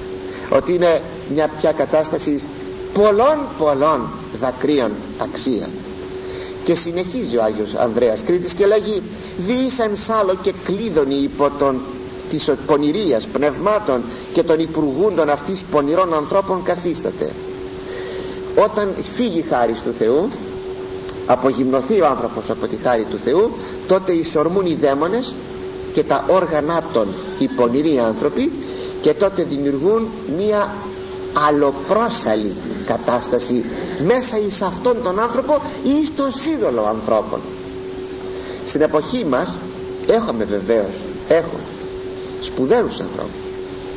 [0.48, 1.00] Ότι είναι
[1.34, 2.42] μια πια κατάσταση
[2.92, 4.08] πολλών πολλών
[4.40, 5.68] δακρύων αξία
[6.64, 9.02] και συνεχίζει ο Άγιος Ανδρέας Κρήτης και λέγει
[9.38, 11.80] διήσαν σάλο και κλείδωνοι υπό τον
[12.30, 17.32] της πονηρίας πνευμάτων και των υπουργούντων αυτής πονηρών ανθρώπων καθίσταται.
[18.56, 20.28] Όταν φύγει χάρη του Θεού
[21.26, 23.50] απογυμνωθεί ο άνθρωπος από τη χάρη του Θεού
[23.86, 25.34] τότε ισορμούν οι δαίμονες
[25.92, 28.52] και τα όργανα των οι πονηροί άνθρωποι
[29.00, 30.74] και τότε δημιουργούν μία
[31.48, 32.52] αλλοπρόσαλη
[32.86, 33.64] κατάσταση
[34.06, 37.40] μέσα εις αυτόν τον άνθρωπο ή στον σύνολο ανθρώπων.
[38.66, 39.56] Στην εποχή μας
[40.06, 40.94] έχουμε βεβαίως
[41.28, 41.60] έχουμε
[42.40, 43.40] σπουδαίους ανθρώπους.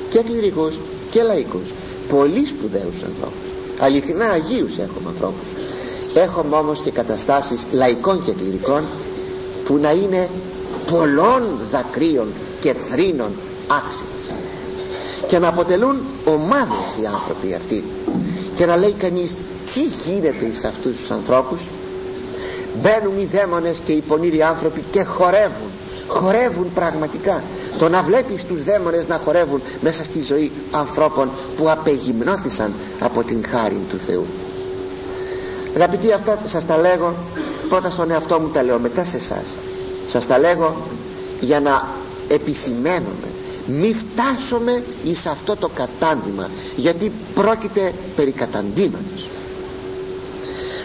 [0.09, 0.75] Και κληρικούς
[1.11, 1.69] και λαϊκούς
[2.09, 3.47] πολύ σπουδαίους ανθρώπους.
[3.79, 5.47] Αληθινά Αγίους έχουμε ανθρώπους.
[6.13, 8.83] Έχουμε όμως και καταστάσεις λαϊκών και κληρικών
[9.65, 10.29] που να είναι
[10.91, 12.27] πολλών δακρύων
[12.61, 13.31] και θρήνων
[13.67, 14.37] άξιες.
[15.27, 17.83] Και να αποτελούν ομάδες οι άνθρωποι αυτοί.
[18.55, 19.35] Και να λέει κανείς
[19.73, 21.61] τι γίνεται σε αυτούς τους ανθρώπους;
[22.81, 25.71] Μπαίνουν οι δαίμονες και οι πονήροι άνθρωποι και χορεύουν
[26.13, 27.43] χορεύουν πραγματικά.
[27.77, 33.45] Το να βλέπεις τους δαίμονες να χορεύουν μέσα στη ζωή ανθρώπων που απεγυμνώθησαν από την
[33.49, 34.25] χάρη του Θεού.
[35.75, 37.13] Αγαπητοί αυτά σας τα λέγω
[37.69, 39.55] πρώτα στον εαυτό μου τα λέω μετά σε εσάς.
[40.07, 40.75] σας τα λέγω
[41.39, 41.87] για να
[42.27, 43.27] επισημαίνομαι.
[43.67, 49.29] Μη φτάσουμε εις αυτό το κατάντημα γιατί πρόκειται περί καταντήματος.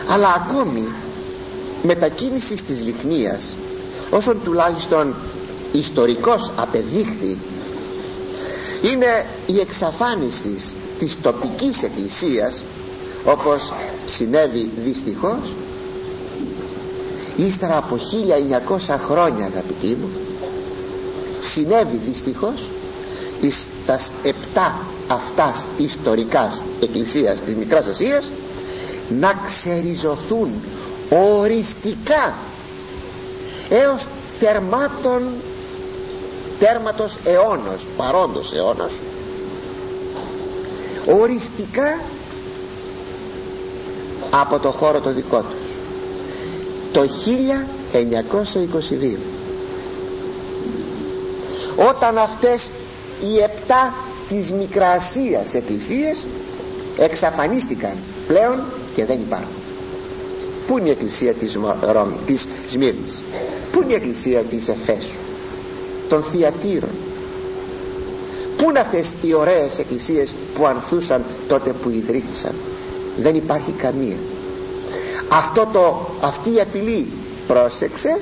[0.09, 0.93] Αλλά ακόμη
[1.83, 3.55] μετακίνησης της λιχνίας
[4.11, 5.15] όσον τουλάχιστον
[5.73, 7.39] ιστορικός απεδείχθη
[8.83, 10.57] είναι η εξαφάνιση
[10.99, 12.63] της τοπικής εκκλησίας
[13.25, 13.73] όπως
[14.07, 15.39] συνέβη δυστυχώς
[17.37, 17.99] ύστερα από
[18.79, 20.09] 1900 χρόνια αγαπητοί μου
[21.41, 22.69] συνέβη δυστυχώς
[23.85, 28.31] στα επτά αυτάς ιστορικάς εκκλησίας της Μικράς Ασίας
[29.21, 30.51] να ξεριζωθούν
[31.41, 32.35] οριστικά
[33.71, 34.07] έως
[34.41, 35.23] τερμάτων
[36.59, 38.93] τέρματος αιώνος παρόντος αιώνος.
[41.21, 42.01] Οριστικά
[44.31, 45.63] από το χώρο το δικό τους.
[46.93, 47.09] Το
[49.13, 49.19] 1922
[51.89, 52.71] όταν αυτές
[53.23, 53.95] οι επτά
[54.29, 56.27] της Μικρασίας εκκλησίες
[56.99, 57.93] εξαφανίστηκαν
[58.27, 58.63] πλέον
[58.95, 59.58] και δεν υπάρχουν
[60.69, 61.59] Πού είναι η εκκλησία της,
[61.93, 63.23] Ρώμη, της Σμύρνης;
[63.73, 65.17] Πού είναι η εκκλησία της Εφέσου
[66.09, 66.91] των Θιατήρων;
[68.57, 72.53] Πού είναι αυτές οι ωραίες εκκλησίες που ανθούσαν τότε που ιδρύθησαν;
[73.19, 74.17] Δεν υπάρχει καμία.
[75.29, 77.07] Αυτό το, αυτή η απειλή
[77.47, 78.21] πρόσεξε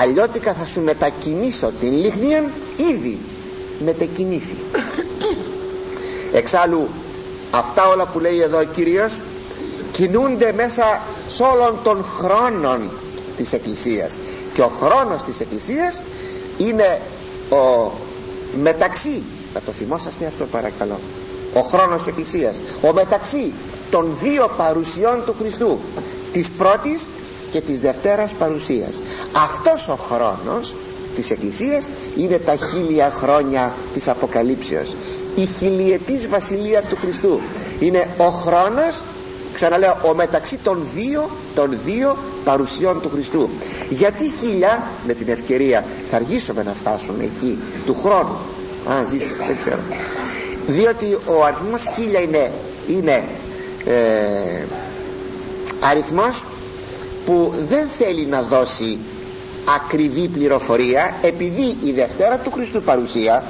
[0.00, 2.44] αλλιώτικα θα σου μετακινήσω την λίχνια
[2.92, 3.18] ήδη
[3.84, 4.56] μετακινήθη.
[6.32, 6.88] Εξάλλου
[7.50, 9.12] αυτά όλα που λέει εδώ ο Κύριος
[9.92, 11.02] κινούνται μέσα
[11.34, 12.90] σε όλων των χρόνων
[13.36, 14.12] της Εκκλησίας.
[14.54, 16.02] Και ο χρόνος της Εκκλησίας
[16.58, 17.00] είναι
[17.50, 17.90] ο
[18.62, 19.22] μεταξύ.
[19.54, 20.98] Να το θυμόσαστε αυτό παρακαλώ.
[21.54, 22.60] Ο χρόνος της Εκκλησίας.
[22.82, 23.52] Ο μεταξύ
[23.90, 25.78] των δύο παρουσιών του Χριστού.
[26.32, 27.08] Της πρώτης
[27.50, 29.00] και της δευτέρας παρουσίας.
[29.32, 30.74] Αυτός ο χρόνος
[31.14, 34.94] της Εκκλησίας είναι τα χίλια χρόνια της Αποκαλύψεως.
[35.36, 37.40] Η χιλιετής βασιλεία του Χριστού.
[37.80, 39.02] Είναι ο χρόνος
[39.54, 43.48] ξαναλέω ο μεταξύ των δύο, των δύο παρουσιών του Χριστού.
[43.88, 48.36] Γιατί χίλια με την ευκαιρία θα αργήσουμε να φτάσουμε εκεί του χρόνου.
[48.88, 49.80] Α ζήσω δεν ξέρω.
[50.66, 52.52] Διότι ο αριθμός χίλια είναι,
[52.88, 53.24] είναι
[53.84, 54.64] ε,
[55.80, 56.44] αριθμός
[57.26, 58.98] που δεν θέλει να δώσει
[59.76, 63.44] ακριβή πληροφορία επειδή η Δευτέρα του Χριστού παρουσία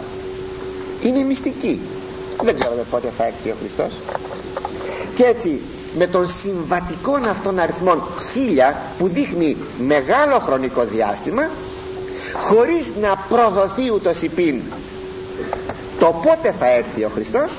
[1.02, 1.80] είναι μυστική.
[2.42, 3.92] Δεν ξέρουμε πότε θα έρθει ο Χριστός.
[5.14, 5.60] Και έτσι
[5.98, 8.02] με τον συμβατικό αυτών αριθμών
[8.32, 11.50] χίλια που δείχνει μεγάλο χρονικό διάστημα
[12.40, 14.60] χωρίς να προδοθεί ούτως υπήν
[15.98, 17.56] το πότε θα έρθει ο Χριστός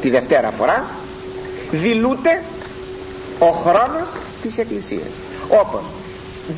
[0.00, 0.84] τη Δευτέρα φορά
[1.70, 2.42] δηλούται
[3.38, 5.08] ο χρόνος της Εκκλησίας.
[5.48, 5.82] Όπως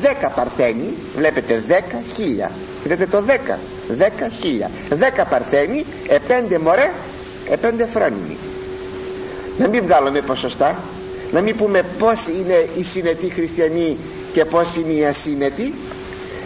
[0.03, 1.71] 10 παρθένοι βλέπετε 10
[2.15, 2.51] χίλια.
[2.83, 3.59] Βλέπετε το 10
[3.97, 4.09] 10
[4.41, 4.71] χίλια.
[4.89, 6.91] 10 παρθένοι επέντε μωρέ
[7.49, 8.37] επέντε φρόνιμοι.
[9.57, 10.75] Να μην βγάλουμε ποσοστά
[11.31, 13.97] να μην πούμε πως είναι οι συνετοί χριστιανοί
[14.33, 15.73] και πως είναι οι ασύνετοι.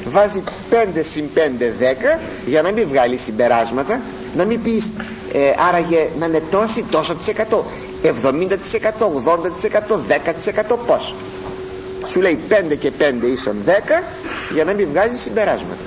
[0.06, 0.76] Βάζει 5
[1.12, 4.02] συν 5 10 για να μην βγάλει συμπεράσματα
[4.36, 4.92] να μην πεις
[5.34, 5.40] ε,
[5.70, 7.66] άραγε να είναι τόσοι τόσο της εκατό.
[8.04, 8.50] 70%
[9.66, 11.16] 80% 10% πώς.
[12.06, 12.40] Σου λέει
[12.72, 13.70] 5 και 5 ίσον 10
[14.54, 15.82] για να μην βγάζει συμπεράσματα.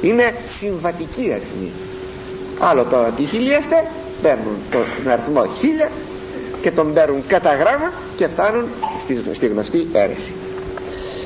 [0.00, 1.70] Είναι συμβατική αριθμή.
[2.58, 3.84] Άλλο τώρα τι χιλιέστε
[4.22, 5.90] παίρνουν τον αριθμό χίλια
[6.60, 8.64] και τον παίρνουν κατά γράμμα και φτάνουν
[8.98, 10.32] στη, στη γνωστή αίρεση.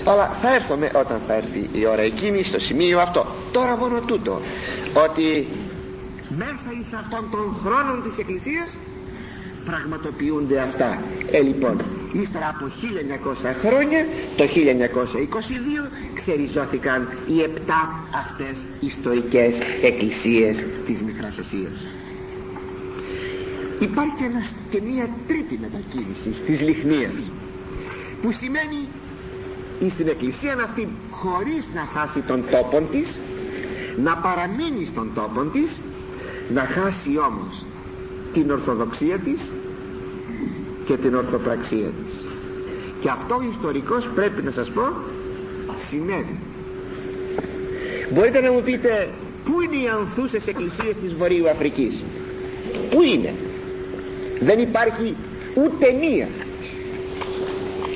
[0.04, 3.26] Αλλά θα έρθουμε όταν θα έρθει η ώρα εκείνη στο σημείο αυτό.
[3.52, 4.40] Τώρα μόνο τούτο
[4.94, 5.46] ότι
[6.28, 8.76] μέσα εις αυτών των χρόνων της Εκκλησίας
[9.64, 11.02] πραγματοποιούνται αυτά.
[11.30, 11.80] Ε λοιπόν
[12.12, 12.70] ύστερα από
[13.44, 21.84] 1900 χρόνια το 1922 ξεριζώθηκαν οι επτά αυτές ιστορικές εκκλησίες της Μικράς Ασίας
[23.80, 24.14] υπάρχει
[24.70, 27.12] και, μια τρίτη μετακίνηση της λιχνίας
[28.22, 28.88] που σημαίνει
[29.90, 33.18] στην εκκλησία αυτή χωρίς να χάσει τον τόπο της
[34.02, 35.70] να παραμείνει στον τόπο της
[36.54, 37.64] να χάσει όμως
[38.32, 39.40] την ορθοδοξία της
[40.84, 42.26] και την ορθοπραξία της.
[43.00, 44.82] Και αυτό ιστορικός πρέπει να σας πω
[45.88, 46.38] συνέβη.
[48.12, 49.08] Μπορείτε να μου πείτε
[49.44, 52.02] πού είναι οι ανθούσες εκκλησίες της Βορείου Αφρικής;
[52.90, 53.34] Πού είναι;
[54.44, 55.16] Δεν υπάρχει
[55.54, 56.28] ούτε μία.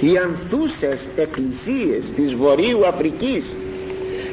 [0.01, 3.45] Οι ανθούσες εκκλησίες της Βορείου Αφρικής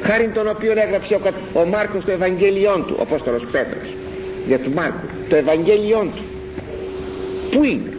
[0.00, 1.20] χάρη των οποίων έγραψε ο,
[1.60, 3.88] ο Μάρκος το Ευαγγέλιόν του ο Απόστολος Πέτρος.
[4.46, 6.22] Για του Μάρκου το Ευαγγέλιόν του.
[7.50, 7.92] Πού είναι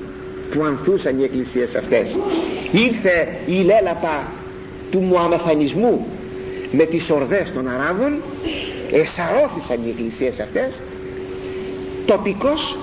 [0.51, 2.17] που ανθούσαν οι εκκλησίες αυτές;
[2.71, 4.32] Ήρθε η λέλαπα
[4.91, 6.08] του μουαμεθανισμού
[6.71, 8.21] με τις ορδές των Αράβων
[8.91, 10.80] εσαρώθησαν οι εκκλησίες αυτές
[12.06, 12.77] τοπικός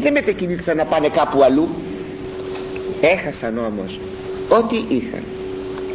[0.00, 1.68] δεν μετακινήθησαν να πάνε κάπου αλλού.
[3.00, 4.00] Έχασαν όμως
[4.48, 5.22] ό,τι είχαν.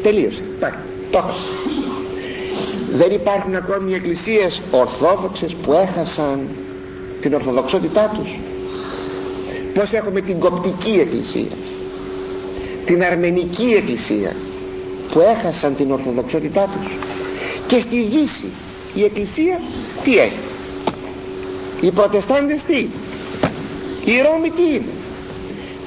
[0.03, 0.41] Τελείωσε.
[0.59, 0.71] Πάει.
[1.11, 1.47] Το έχασαν.
[2.93, 6.47] Δεν υπάρχουν ακόμη εκκλησίες ορθόδοξες που έχασαν
[7.21, 8.35] την ορθοδοξότητά τους.
[9.73, 11.51] Πως έχουμε την κοπτική εκκλησία
[12.85, 14.35] την αρμενική εκκλησία
[15.11, 16.91] που έχασαν την ορθοδοξότητά τους.
[17.67, 18.51] Και στη Δύση
[18.93, 19.61] η εκκλησία
[20.03, 20.39] τι έχει;
[21.81, 22.87] Οι προτεστάντες τι;
[24.05, 24.91] Η Ρώμη τι είναι;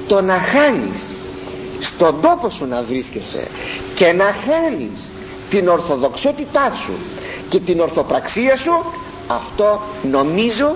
[0.07, 1.13] Το να χάνεις
[1.79, 3.47] στον τόπο σου να βρίσκεσαι
[3.95, 5.11] και να χάνεις
[5.49, 6.91] την ορθοδοξότητά σου
[7.49, 8.71] και την ορθοπραξία σου
[9.27, 10.75] αυτό νομίζω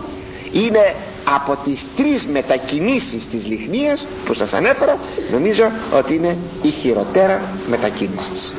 [0.51, 0.95] είναι
[1.35, 4.97] από τις τρεις μετακινήσεις της λιχνίας που σας ανέφερα
[5.31, 5.63] νομίζω
[5.97, 8.55] ότι είναι η χειροτέρα μετακίνησης.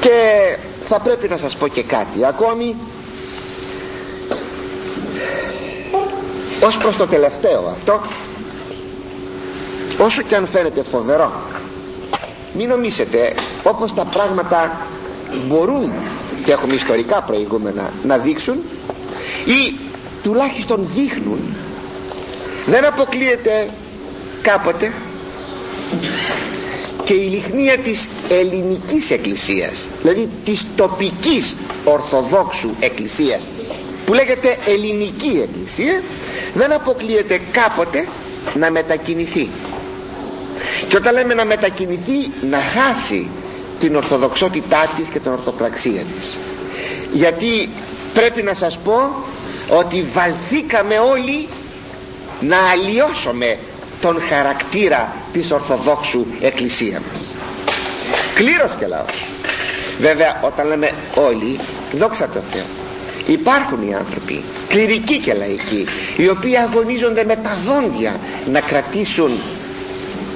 [0.00, 0.10] Και
[0.82, 2.24] θα πρέπει να σας πω και κάτι.
[2.26, 2.76] Ακόμη
[6.62, 8.00] ως προς το τελευταίο αυτό
[9.98, 11.32] όσο και αν φαίνεται φοβερό
[12.52, 14.76] μην νομίσετε όπως τα πράγματα
[15.48, 15.92] μπορούν
[16.44, 18.54] και έχουμε ιστορικά προηγούμενα να δείξουν
[19.44, 19.74] ή
[20.22, 21.40] τουλάχιστον δείχνουν
[22.66, 23.70] δεν αποκλείεται
[24.42, 24.92] κάποτε
[27.04, 33.48] και η λιχνία της ελληνικής εκκλησίας δηλαδή της τοπικής ορθοδόξου εκκλησίας
[34.06, 36.02] που λέγεται ελληνική εκκλησία
[36.54, 38.08] δεν αποκλείεται κάποτε
[38.54, 39.48] να μετακινηθεί.
[40.88, 43.28] Και όταν λέμε να μετακινηθεί να χάσει
[43.78, 46.36] την ορθοδοξότητά της και την ορθοπραξία της.
[47.12, 47.68] Γιατί
[48.14, 49.24] πρέπει να σας πω
[49.68, 51.48] ότι βαλθήκαμε όλοι
[52.40, 53.58] να αλλοιώσουμε
[54.00, 57.20] τον χαρακτήρα της Ορθοδόξου Εκκλησία μας.
[58.34, 59.24] Κλήρος και λαός.
[60.00, 61.58] Βέβαια όταν λέμε όλοι
[61.92, 62.81] δόξα τω Θεώ
[63.26, 68.16] υπάρχουν οι άνθρωποι κληρικοί και λαϊκοί οι οποίοι αγωνίζονται με τα δόντια
[68.52, 69.30] να κρατήσουν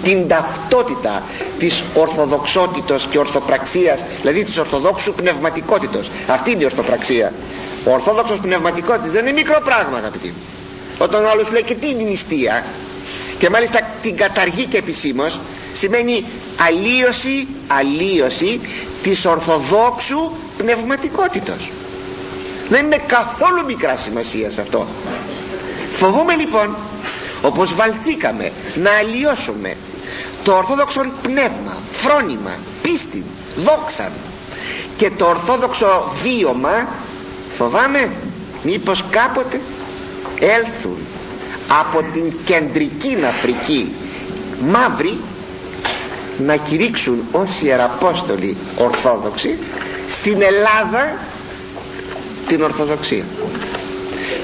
[0.03, 1.22] την ταυτότητα
[1.59, 6.11] της ορθοδοξότητος και ορθοπραξίας δηλαδή της ορθοδόξου πνευματικότητος.
[6.29, 7.33] Αυτή είναι η ορθοπραξία.
[7.85, 10.33] Ο ορθόδοξος πνευματικότητας δεν είναι μικρό πράγμα αγαπητοί
[10.99, 12.64] όταν ο άλλος λέει και τι είναι η νηστεία
[13.38, 15.40] και μάλιστα την καταργεί και επισήμως
[15.72, 16.25] σημαίνει
[16.57, 18.61] αλλίωση αλλίωση
[19.03, 21.68] της ορθοδόξου πνευματικότητας
[22.69, 24.87] δεν είναι καθόλου μικρά σημασία σε αυτό.
[25.91, 26.77] Φοβούμε λοιπόν
[27.43, 29.77] όπως βαλθήκαμε να αλλοιώσουμε
[30.45, 32.51] το ορθόδοξο πνεύμα φρόνημα,
[32.83, 33.25] πίστη,
[33.57, 34.11] δόξα
[34.97, 36.89] και το ορθόδοξο βίωμα
[37.57, 38.11] φοβάμαι
[38.63, 39.61] μήπως κάποτε
[40.41, 40.97] έλθουν
[41.81, 43.93] από την κεντρική Αφρική
[44.71, 45.19] μαύροι
[46.39, 49.59] να κηρύξουν ως Ιεραπόστολοι Ορθόδοξοι
[50.13, 51.17] στην Ελλάδα
[52.49, 53.25] την Ορθοδοξία.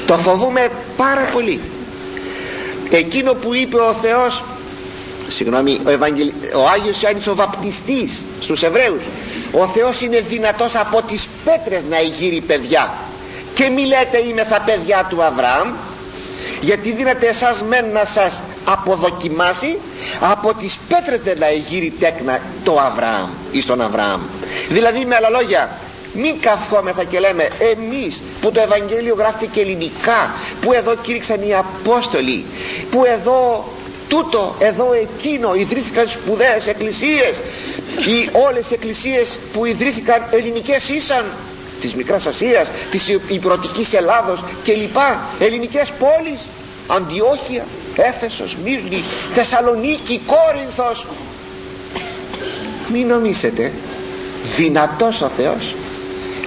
[0.06, 1.60] Το φοβούμε πάρα πολύ.
[2.90, 4.42] Εκείνο που είπε ο Θεός
[5.28, 6.32] συγγνώμη ο, Ευαγγελ...
[6.56, 8.10] ο Άγιος Ιωάννης ο Βαπτιστής
[8.40, 9.02] στους Εβραίους
[9.52, 12.92] ο Θεός είναι δυνατός από τις πέτρες να εγείρει παιδιά.
[13.54, 15.72] Και μη λέτε είμαι θα παιδιά του Αβραάμ
[16.60, 19.78] γιατί δίνετε εσάς μεν να σας αποδοκιμάσει
[20.20, 24.20] από τις πέτρες δεν να εγείρει τέκνα το Αβραάμ ή στον Αβραάμ.
[24.68, 25.70] Δηλαδή με άλλα λόγια
[26.14, 32.44] μην καυχόμεθα και λέμε εμείς που το Ευαγγέλιο γράφτηκε ελληνικά που εδώ κήρυξαν οι Απόστολοι
[32.90, 33.64] που εδώ
[34.08, 37.36] τούτο εδώ εκείνο ιδρύθηκαν σπουδαίες εκκλησίες
[37.96, 41.24] οι όλες οι εκκλησίες που ιδρύθηκαν ελληνικές ήσαν
[41.80, 46.40] της Μικράς Ασίας της Υπρωτικής Ελλάδος και λοιπά ελληνικές πόλεις
[46.86, 47.64] Αντιόχεια,
[47.96, 51.06] Έφεσος, Μύρνη, Θεσσαλονίκη, Κόρινθος
[52.92, 53.72] μην νομίσετε
[54.56, 55.74] δυνατός ο Θεός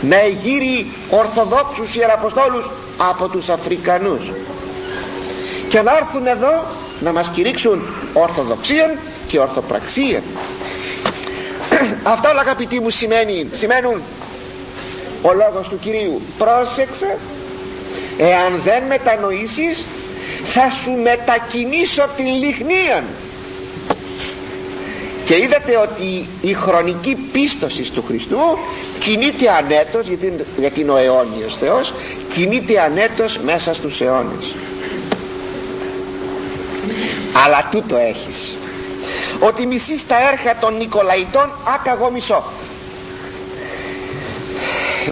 [0.01, 4.31] να εγείρει Ορθοδόξους Ιεραποστόλους από τους Αφρικανούς.
[5.69, 6.65] Και να έρθουν εδώ
[6.99, 7.81] να μας κηρύξουν
[8.13, 10.21] Ορθοδοξία και Ορθοπραξία
[12.13, 14.01] αυτά όλα αγαπητοί μου σημαίνει, σημαίνουν
[15.21, 16.21] ο λόγος του Κυρίου.
[16.37, 17.17] Πρόσεξε
[18.17, 19.85] εάν δεν μετανοήσεις
[20.43, 23.03] θα σου μετακινήσω την λιχνία
[25.25, 28.37] και είδατε ότι η χρονική πίστοση του Χριστού
[28.99, 31.93] κινείται ανέτος γιατί, γιατί είναι ο αιώνιος Θεός
[32.33, 34.53] κινείται ανέτος μέσα στους αιώνες.
[37.45, 38.53] Αλλά τούτο έχεις.
[39.39, 42.43] Ότι μισείς τα έρχα των Νικολαϊτών άκαγω μισό.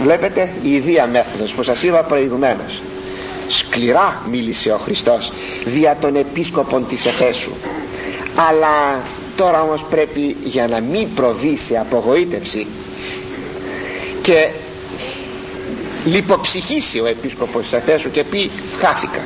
[0.01, 2.81] Βλέπετε η ιδία μέθοδος που σας είπα προηγουμένως.
[3.47, 5.31] Σκληρά μίλησε ο Χριστός
[5.65, 7.51] δια των επίσκοπων της Εφέσου.
[8.49, 9.01] Αλλά
[9.35, 12.67] τώρα όμως πρέπει για να μην προβεί σε απογοήτευση
[14.21, 14.51] και
[16.05, 19.21] λιποψυχήσει ο επίσκοπος της Εφέσου και πει χάθηκα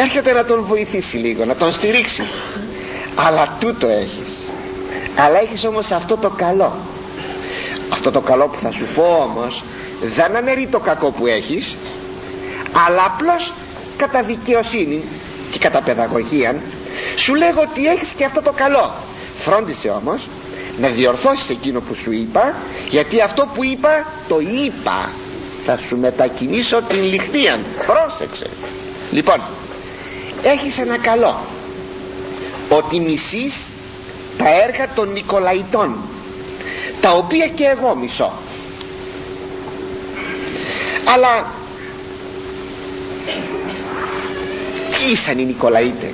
[0.00, 2.22] έρχεται να τον βοηθήσει λίγο να τον στηρίξει.
[3.14, 4.28] Αλλά τούτο έχεις.
[5.16, 6.76] Αλλά έχεις όμως αυτό το καλό.
[7.92, 9.62] Αυτό το καλό που θα σου πω όμως
[10.16, 11.76] δεν αναιρεί το κακό που έχεις
[12.86, 13.52] αλλά απλώς
[13.96, 15.02] κατά δικαιοσύνη
[15.50, 16.54] και κατά παιδαγωγία
[17.16, 18.94] σου λέγω ότι έχεις και αυτό το καλό.
[19.38, 20.28] Φρόντισε όμως
[20.80, 22.54] να διορθώσεις εκείνο που σου είπα
[22.90, 25.10] γιατί αυτό που είπα το είπα.
[25.64, 28.50] Θα σου μετακινήσω την λιχνία πρόσεξες.
[29.10, 29.42] Λοιπόν
[30.42, 31.38] έχεις ένα καλό.
[32.68, 33.54] Ότι μισείς
[34.38, 35.96] τα έργα των Νικολαϊτών
[37.00, 38.32] τα οποία και εγώ μισώ.
[41.14, 41.46] Αλλά
[44.90, 46.10] τι ήσαν οι Νικολαίτες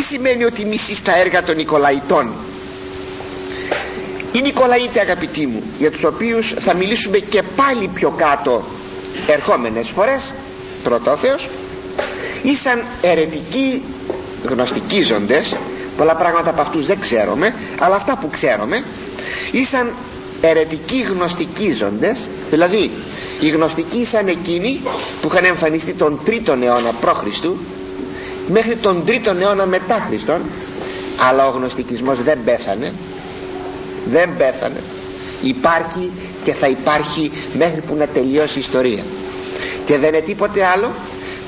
[0.00, 2.32] τι σημαίνει ότι μισείς τα έργα των Νικολαϊτών;
[4.32, 8.64] Οι Νικολαίτες αγαπητοί μου για τους οποίους θα μιλήσουμε και πάλι πιο κάτω
[9.26, 10.32] ερχόμενες φορές
[10.82, 11.48] πρώτα ο Θεός
[12.42, 13.82] ήσαν αιρετικοί
[14.48, 15.56] γνωστικίζοντες
[15.96, 18.82] πολλά πράγματα από αυτούς δεν ξέρουμε αλλά αυτά που ξέρουμε
[19.52, 19.92] ήσαν
[20.40, 22.18] αιρετικοί γνωστικίζοντες
[22.50, 22.90] δηλαδή
[23.40, 24.80] οι γνωστικοί ήσαν εκείνοι
[25.22, 27.24] που είχαν εμφανιστεί τον 3ο αιώνα π.Χ.
[28.52, 30.40] μέχρι τον 3ο αιώνα μετά Χριστόν
[31.28, 32.92] αλλά ο γνωστικισμός δεν πέθανε
[34.10, 34.80] δεν πέθανε.
[35.42, 36.10] Υπάρχει
[36.44, 39.02] και θα υπάρχει μέχρι που να τελειώσει η ιστορία.
[39.84, 40.90] Και δεν είναι τίποτε άλλο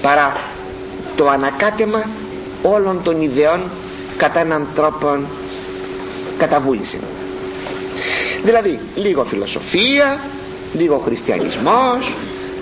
[0.03, 0.37] παρά
[1.17, 2.05] το ανακάτεμα
[2.63, 3.61] όλων των ιδεών
[4.17, 5.19] κατά έναν τρόπο
[6.39, 6.99] καταβούληση.
[8.45, 10.21] Δηλαδή λίγο φιλοσοφία
[10.73, 12.13] λίγο χριστιανισμός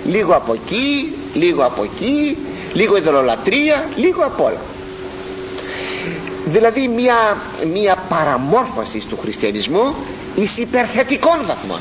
[0.05, 2.37] λίγο από εκεί λίγο από εκεί
[2.73, 4.59] λίγο ιδεολατρία λίγο από όλα.
[6.45, 7.37] Δηλαδή μια,
[7.73, 9.95] μια παραμόρφωση του χριστιανισμού
[10.35, 11.79] εις υπερθετικών βαθμών.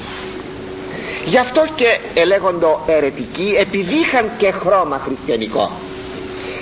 [1.27, 5.71] Γι' αυτό και ελέγοντο ερετικοί επειδή είχαν και χρώμα χριστιανικό.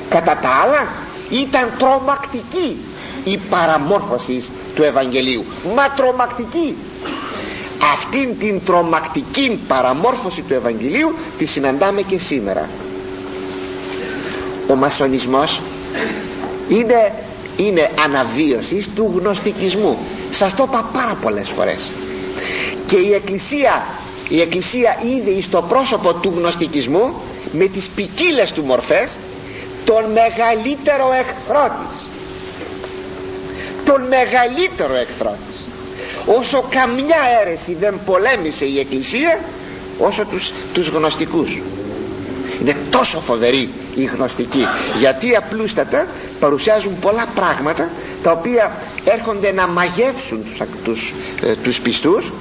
[0.08, 0.88] Κατά τα άλλα
[1.30, 2.76] ήταν τρομακτική
[3.24, 5.44] η παραμόρφωση του Ευαγγελίου.
[5.74, 6.76] Μα τρομακτική.
[7.92, 12.68] Αυτήν την τρομακτική παραμόρφωση του Ευαγγελίου τη συναντάμε και σήμερα
[14.68, 15.60] ο μασονισμός
[16.68, 17.12] είναι
[17.56, 19.98] είναι αναβίωσης του γνωστικισμού.
[20.30, 21.90] Σας το είπα πάρα πολλές φορές.
[22.86, 23.82] Και η Εκκλησία
[24.28, 27.14] η Εκκλησία είδε στο πρόσωπο του γνωστικισμού
[27.52, 29.16] με τις ποικίλες του μορφές
[29.84, 32.06] τον μεγαλύτερο εχθρό της
[33.84, 35.56] τον μεγαλύτερο εχθρό της
[36.38, 39.40] όσο καμιά αίρεση δεν πολέμησε η Εκκλησία
[39.98, 41.60] όσο τους, τους γνωστικούς.
[42.60, 43.68] Είναι τόσο φοβερή
[43.98, 44.64] η γνωστική
[44.98, 46.06] γιατί απλούστατα
[46.40, 47.90] παρουσιάζουν πολλά πράγματα
[48.22, 48.72] τα οποία
[49.04, 52.32] έρχονται να μαγεύσουν τους, τους, ε, τους πιστούς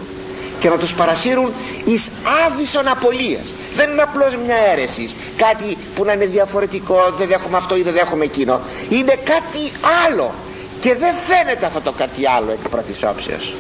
[0.60, 1.52] και να τους παρασύρουν
[1.86, 2.10] εις
[2.46, 3.54] άβυσον απολίας.
[3.76, 7.94] Δεν είναι απλώς μια αίρεση κάτι που να είναι διαφορετικό δεν δέχομαι αυτό ή δεν
[7.94, 8.62] δέχομαι εκείνο.
[8.90, 9.72] Είναι κάτι
[10.08, 10.34] άλλο
[10.82, 13.54] και δεν φαίνεται αυτό το κάτι άλλο εκ πρώτης όψεως.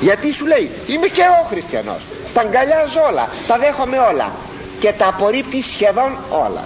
[0.00, 2.00] Γιατί σου λέει είμαι και εγώ χριστιανός.
[2.34, 4.30] Τα αγκαλιάζω όλα τα δέχομαι όλα
[4.80, 6.64] και τα απορρίπτει σχεδόν όλα.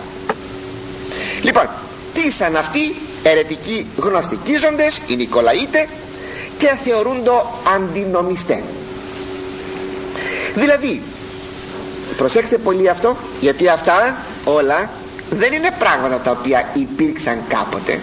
[1.42, 1.68] Λοιπόν
[2.14, 5.88] τι ήσαν αυτοί ερετικοί γνωστικίζοντες οι Νικολαΐτε
[6.58, 8.62] και θεωρούν το αντινομιστές.
[10.54, 11.02] Δηλαδή
[12.16, 14.90] προσέξτε πολύ αυτό γιατί αυτά όλα
[15.30, 18.00] δεν είναι πράγματα τα οποία υπήρξαν κάποτε.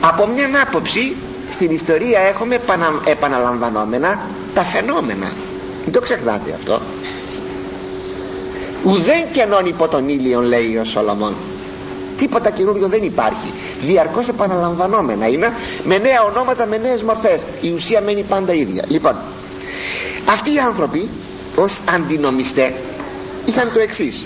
[0.00, 1.16] Από μια άποψη
[1.50, 2.60] στην ιστορία έχουμε
[3.04, 4.20] επαναλαμβανόμενα
[4.54, 5.32] τα φαινόμενα.
[5.84, 6.80] Μην το ξεχνάτε αυτό
[8.86, 11.34] ουδέν κενών υπό τον ήλιο λέει ο Σολομών.
[12.16, 13.52] Τίποτα καινούριο δεν υπάρχει.
[13.86, 15.52] Διαρκώς επαναλαμβανόμενα είναι
[15.84, 17.42] με νέα ονόματα με νέες μορφές.
[17.60, 18.84] Η ουσία μένει πάντα ίδια.
[18.88, 19.16] Λοιπόν
[20.26, 21.08] αυτοί οι άνθρωποι
[21.56, 22.74] ως αντινομιστέ
[23.44, 24.22] είχαν το εξής.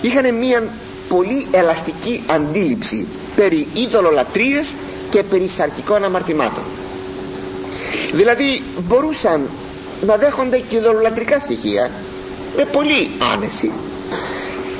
[0.00, 0.62] Είχαν μια
[1.08, 4.66] πολύ ελαστική αντίληψη περί είδωλολατρίες
[5.10, 6.62] και περί σαρκικών αμαρτημάτων.
[8.12, 9.48] Δηλαδή μπορούσαν
[10.06, 11.90] να δέχονται και ειδωλολατρικά στοιχεία
[12.56, 13.70] με πολύ άνεση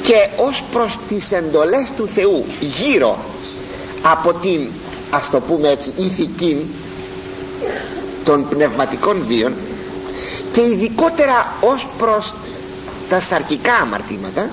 [0.02, 3.18] και ως προς τις εντολές του Θεού γύρω
[4.02, 4.68] από την
[5.10, 6.66] ας το πούμε έτσι ηθική
[8.24, 9.52] των πνευματικών βίων
[10.52, 12.34] και ειδικότερα ως προς
[13.08, 14.50] τα σαρκικά αμαρτήματα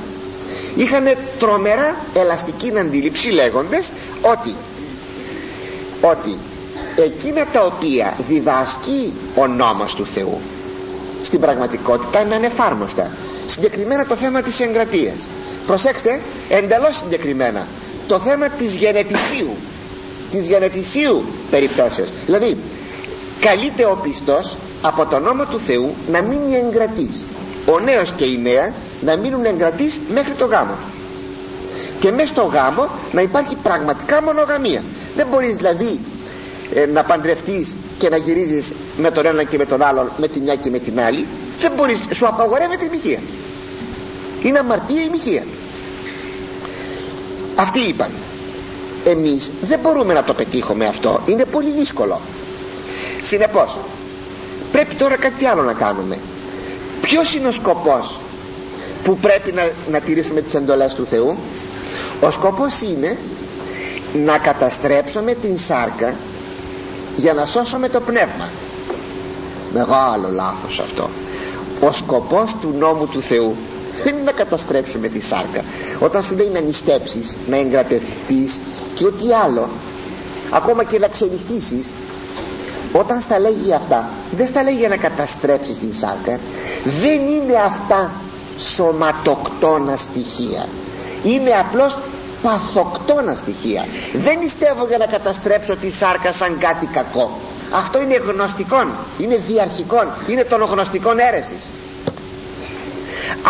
[0.76, 1.03] είχαν
[1.39, 3.88] τρομερά ελαστική αντίληψη λέγοντες
[4.21, 4.55] ότι
[6.01, 6.38] ότι
[6.95, 10.39] εκείνα τα οποία διδάσκει ο νόμος του Θεού
[11.24, 13.11] στην πραγματικότητα είναι ανεφάρμοστα
[13.45, 15.28] συγκεκριμένα το θέμα της εγκρατείας.
[15.67, 16.19] Προσέξτε
[16.49, 17.67] εντελώς συγκεκριμένα
[18.07, 19.55] το θέμα της γενετησίου
[20.32, 22.09] της γενετησίου περιπτώσεως.
[22.26, 22.57] Δηλαδή
[23.39, 27.21] καλείται ο πιστός από τον νόμο του Θεού να μείνει εγκρατής.
[27.65, 30.74] Ο νέος και η νέα να μείνουν εγκρατής μέχρι το γάμο.
[31.99, 34.84] Και μέσα στο γάμο να υπάρχει πραγματικά μονογαμία.
[35.15, 35.99] Δεν μπορείς δηλαδή
[36.74, 40.39] ε, να παντρευτείς και να γυρίζεις με τον ένα και με τον άλλον με τη
[40.41, 41.26] μια και με την άλλη
[41.60, 43.20] δεν μπορείς, σου απαγορεύεται η μοιχεία.
[44.43, 45.43] Είναι αμαρτία η μοιχεία.
[47.56, 48.10] Αυτοί είπαν
[49.06, 51.22] εμείς δεν μπορούμε να το πετύχουμε αυτό.
[51.26, 52.22] Είναι πολύ δύσκολο.
[53.22, 53.78] Συνεπώς
[54.72, 56.18] πρέπει τώρα κάτι άλλο να κάνουμε.
[57.01, 58.20] Ποιος είναι ο σκοπός
[59.04, 61.38] που πρέπει να, να τηρήσουμε τις εντολές του Θεού;
[62.22, 63.18] Ο σκοπός είναι
[64.26, 66.14] να καταστρέψουμε την σάρκα
[67.16, 68.49] για να σώσουμε το πνεύμα.
[69.74, 71.09] Μεγάλο λάθος αυτό.
[71.82, 73.55] Ο σκοπός του νόμου του Θεού
[74.03, 75.61] δεν είναι να καταστρέψουμε τη σάρκα.
[75.99, 78.59] Όταν σου λέει να νηστέψεις να εγκρατευτείς
[78.95, 79.70] και ό,τι άλλο
[80.51, 81.91] ακόμα και να ξενυχτήσεις
[82.93, 86.39] όταν στα λέγει αυτά δεν στα λέγει για να καταστρέψεις την σάρκα.
[87.01, 88.11] Δεν είναι αυτά
[88.57, 90.68] σωματοκτόνα στοιχεία.
[91.24, 91.97] Είναι απλώς
[92.43, 93.85] παθοκτόνα στοιχεία.
[94.13, 97.39] Δεν νηστεύω για να καταστρέψω τη σάρκα σαν κάτι κακό.
[97.71, 98.77] Αυτό είναι γνωστικό
[99.17, 101.69] είναι διαρχικό είναι των γνωστικών αίρεσης.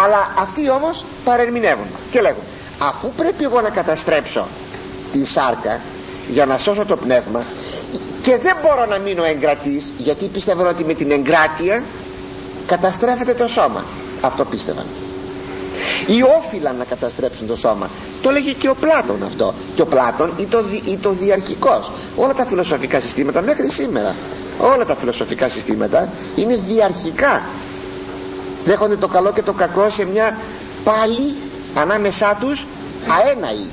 [0.03, 2.43] Αλλά αυτοί όμως παρερμηνεύουν και λέγουν
[2.79, 4.47] αφού πρέπει εγώ να καταστρέψω
[5.11, 5.79] τη σάρκα
[6.29, 7.43] για να σώσω το πνεύμα
[8.21, 11.83] και δεν μπορώ να μείνω εγκρατής γιατί πίστευαν ότι με την εγκράτεια
[12.67, 13.83] καταστρέφεται το σώμα.
[14.21, 14.85] Αυτό πίστευαν
[16.07, 17.89] ή όφυλαν να καταστρέψουν το σώμα.
[18.21, 19.53] Το λέγει και ο Πλάτων αυτό.
[19.75, 21.91] Και ο Πλάτων ή το, ή το διαρχικός.
[22.15, 24.15] Όλα τα φιλοσοφικά συστήματα μέχρι σήμερα
[24.59, 27.41] όλα τα φιλοσοφικά συστήματα είναι διαρχικά.
[28.65, 30.37] Δέχονται το καλό και το κακό σε μια
[30.83, 31.35] πάλι
[31.75, 32.65] ανάμεσά τους
[33.07, 33.65] αέναη.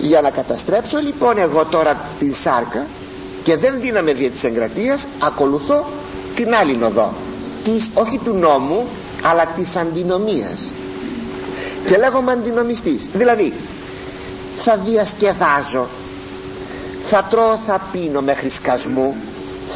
[0.00, 2.86] Για να καταστρέψω λοιπόν εγώ τώρα την σάρκα
[3.42, 5.84] και δεν δίναμε δια της εγκρατείας ακολουθώ
[6.34, 7.12] την άλλη οδό.
[7.64, 8.86] Της, όχι του νόμου
[9.22, 10.70] αλλά της αντινομίας.
[11.86, 13.08] Και λέγομαι αντινομιστής.
[13.14, 13.52] Δηλαδή
[14.64, 15.88] θα διασκεδάζω
[17.08, 19.14] θα τρώω θα πίνω με σκασμού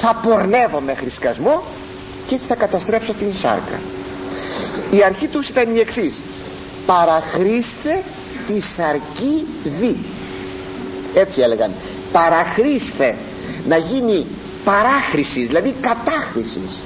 [0.01, 1.61] θα πορνεύω με σκασμού
[2.27, 3.81] και έτσι θα καταστρέψω την σάρκα.
[4.91, 6.21] Η αρχή τους ήταν η εξής.
[6.87, 8.03] Παραχρήστε
[8.47, 9.97] τη σαρκή δι
[11.15, 11.73] έτσι έλεγαν.
[12.13, 13.15] Παραχρήσφε
[13.69, 14.27] να γίνει
[14.65, 16.83] παράχρησης δηλαδή κατάχρησης.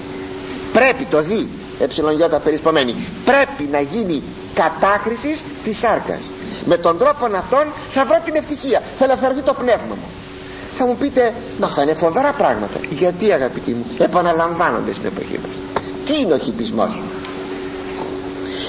[0.73, 1.49] Πρέπει το δει
[1.81, 4.22] εψιλονιώτα περισπομένη πρέπει να γίνει
[4.55, 6.31] κατάχρησης της σάρκας.
[6.64, 8.83] Με τον τρόπο αυτόν θα βρω την ευτυχία.
[8.97, 10.09] Θα ελευθερωθεί το πνεύμα μου.
[10.76, 15.85] Θα μου πείτε μα αυτά είναι φοβερά πράγματα γιατί αγαπητοί μου επαναλαμβάνονται στην εποχή μας.
[16.07, 16.99] Τι είναι ο χυπισμός;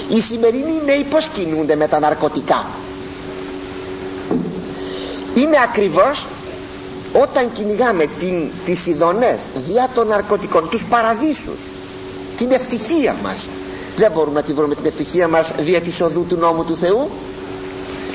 [0.10, 2.66] Οι σημερινοί νέοι πως κινούνται με τα ναρκωτικά;
[5.36, 6.26] Είναι ακριβώς
[7.22, 11.58] όταν κυνηγάμε την, τις ειδονές διά των ναρκωτικών τους παραδείσους
[12.42, 13.38] την ευτυχία μας.
[13.96, 17.10] Δεν μπορούμε να τη βρούμε την ευτυχία μας δια της οδού του νόμου του Θεού.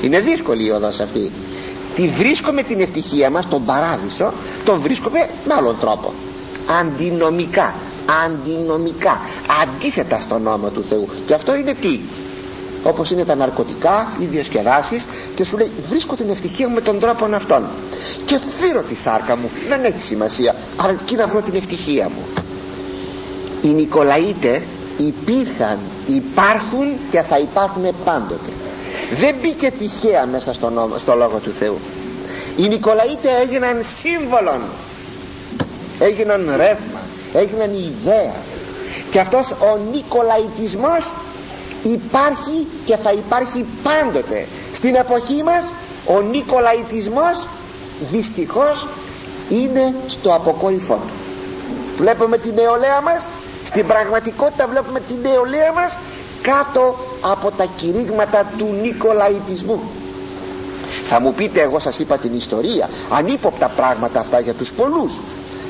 [0.01, 1.31] Είναι δύσκολη η οδός αυτή.
[1.95, 4.31] Τη βρίσκουμε την ευτυχία μας τον παράδεισο
[4.65, 6.13] τον βρίσκουμε με άλλον τρόπο.
[6.79, 7.73] Αντινομικά
[8.25, 9.19] αντινομικά
[9.61, 11.07] αντίθετα στον νόμο του Θεού.
[11.25, 11.99] Και αυτό είναι τι;
[12.83, 15.05] Όπως είναι τα ναρκωτικά, οι διασκεδάσεις
[15.35, 17.63] και σου λέει βρίσκω την ευτυχία μου με τον τρόπο αυτόν
[18.25, 19.49] και φύρω τη σάρκα μου.
[19.67, 20.55] Δεν έχει σημασία.
[20.77, 22.45] Αρκεί να βρω την ευτυχία μου
[23.61, 24.61] οι Νικολαΐτε
[24.97, 28.51] υπήρχαν, υπάρχουν και θα υπάρχουν πάντοτε.
[29.19, 31.77] Δεν μπήκε τυχαία μέσα στο, νόμο, στο Λόγο του Θεού.
[32.57, 34.61] Οι Νικολαΐτε έγιναν σύμβολον.
[35.99, 36.99] Έγιναν ρεύμα
[37.33, 38.33] έγιναν ιδέα.
[39.11, 41.09] Και αυτός ο Νικολαϊτισμός
[41.83, 44.47] υπάρχει και θα υπάρχει πάντοτε.
[44.73, 45.73] Στην εποχή μας
[46.05, 47.47] ο Νικολαϊτισμός
[48.11, 48.87] δυστυχώς
[49.49, 51.13] είναι στο αποκόρυφό του.
[51.97, 53.27] Βλέπουμε την νεολαία μας
[53.67, 55.97] στην πραγματικότητα βλέπουμε την νεολαία μας
[56.41, 59.81] κάτω από τα κηρύγματα του Νικολαϊτισμού.
[61.05, 62.89] Θα μου πείτε εγώ σας είπα την ιστορία.
[63.09, 65.13] Ανύποπτα πράγματα αυτά για τους πολλούς.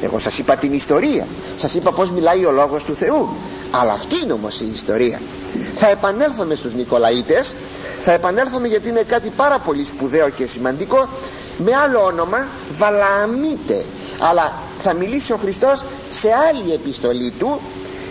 [0.01, 1.27] Εγώ σας είπα την ιστορία.
[1.55, 3.29] Σας είπα πως μιλάει ο λόγος του Θεού.
[3.71, 5.21] Αλλά αυτή είναι όμως η ιστορία.
[5.75, 7.53] Θα επανέλθουμε στους Νικολαίτες
[8.03, 11.09] θα επανέλθουμε γιατί είναι κάτι πάρα πολύ σπουδαίο και σημαντικό.
[11.57, 13.85] Με άλλο όνομα Βαλαμίτε
[14.19, 17.61] αλλά θα μιλήσει ο Χριστός σε άλλη επιστολή του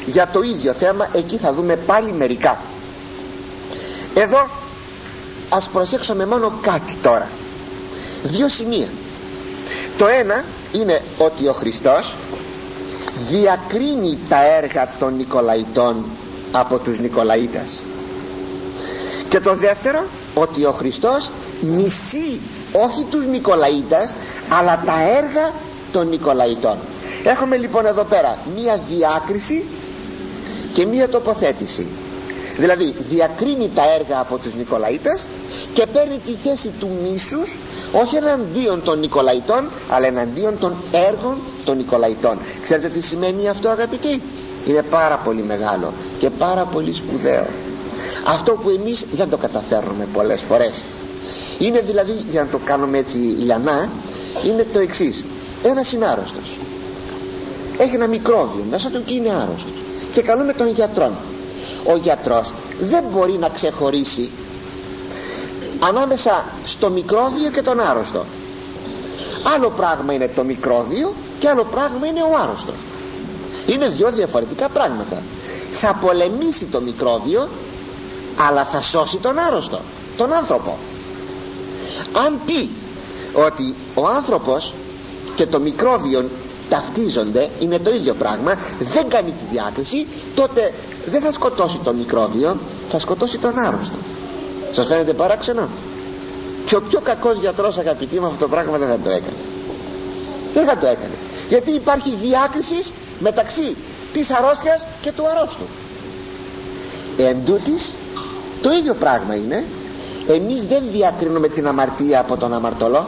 [0.07, 2.59] για το ίδιο θέμα εκεί θα δούμε πάλι μερικά.
[4.15, 4.49] Εδώ
[5.49, 7.29] ας προσέξουμε μόνο κάτι τώρα.
[8.23, 8.89] Δύο σημεία.
[9.99, 12.15] Το ένα είναι ότι ο Χριστός
[13.31, 16.05] διακρίνει τα έργα των Νικολαϊτών
[16.53, 17.81] από τους Νικολαίτες.
[19.29, 21.31] Και το δεύτερο ότι ο Χριστός
[21.61, 22.41] μισεί
[22.73, 24.15] όχι τους Νικολαίτες
[24.49, 25.51] αλλά τα έργα
[25.93, 26.77] των Νικολαϊτών.
[27.25, 29.65] Έχουμε λοιπόν εδώ πέρα μία διάκριση
[30.77, 31.87] και μία τοποθέτηση.
[32.57, 35.29] Δηλαδή διακρίνει τα έργα από τους Νικολαίτες
[35.75, 37.57] και παίρνει τη θέση του μίσους
[37.93, 44.23] όχι εναντίον των Νικολαϊτών αλλά εναντίον των έργων των Νικολαϊτών ξέρετε τι σημαίνει αυτό αγαπητοί;
[44.69, 47.47] Είναι πάρα πολύ μεγάλο και πάρα πολύ σπουδαίο.
[48.27, 50.73] Αυτό που εμείς δεν το καταφέρνουμε πολλές φορές.
[51.59, 53.91] Είναι δηλαδή για να το κάνουμε έτσι λιανά
[54.47, 55.25] είναι το εξής.
[55.63, 56.59] Ένας είναι άρρωστος.
[57.79, 59.86] Έχει ένα μικρόβιο μέσα του και είναι άρρωστος
[60.17, 61.17] και καλούμε τον γιατρό
[61.87, 64.31] ο γιατρός δεν μπορεί να ξεχωρίσει
[65.81, 68.25] ανάμεσα στο μικρόβιο και τον άρρωστο.
[69.55, 72.75] Άλλο πράγμα είναι το μικρόβιο και άλλο πράγμα είναι ο άρρωστος.
[73.67, 75.23] Είναι δυο διαφορετικά πράγματα.
[75.71, 77.49] Θα πολεμήσει το μικρόβιο
[78.49, 79.81] αλλά θα σώσει τον άρρωστο
[80.17, 80.79] τον άνθρωπο.
[82.27, 82.71] Αν πει
[83.33, 84.73] ότι ο άνθρωπος
[85.35, 86.29] και το μικρόβιο
[86.69, 90.73] ταυτίζονται είναι το ίδιο πράγμα δεν κάνει τη διάκριση τότε
[91.07, 92.57] δεν θα σκοτώσει το μικρόβιο
[92.89, 93.97] θα σκοτώσει τον άρρωστο.
[94.73, 95.69] Σας φαίνεται παράξενο;
[96.65, 99.41] Και ο πιο κακός γιατρός αγαπητοί με αυτό το πράγμα δεν θα το έκανε.
[100.55, 101.15] Δεν θα το έκανε.
[101.49, 103.77] Γιατί υπάρχει διάκριση μεταξύ
[104.13, 105.65] της αρρώστιας και του αρρώστου.
[107.17, 107.95] Εν τούτης,
[108.63, 109.65] το ίδιο πράγμα είναι.
[110.29, 113.07] Εμείς δεν διακρίνουμε την αμαρτία από τον αμαρτωλό.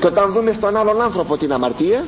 [0.00, 2.04] Και όταν δούμε στον άλλον άνθρωπο την αμαρτία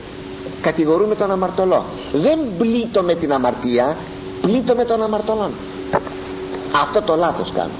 [0.60, 1.84] κατηγορούμε τον αμαρτωλό.
[2.12, 3.96] Δεν πλήττω την αμαρτία
[4.40, 5.50] πλήττω με τον αμαρτωλό
[6.82, 7.70] αυτό το λάθος κάνω.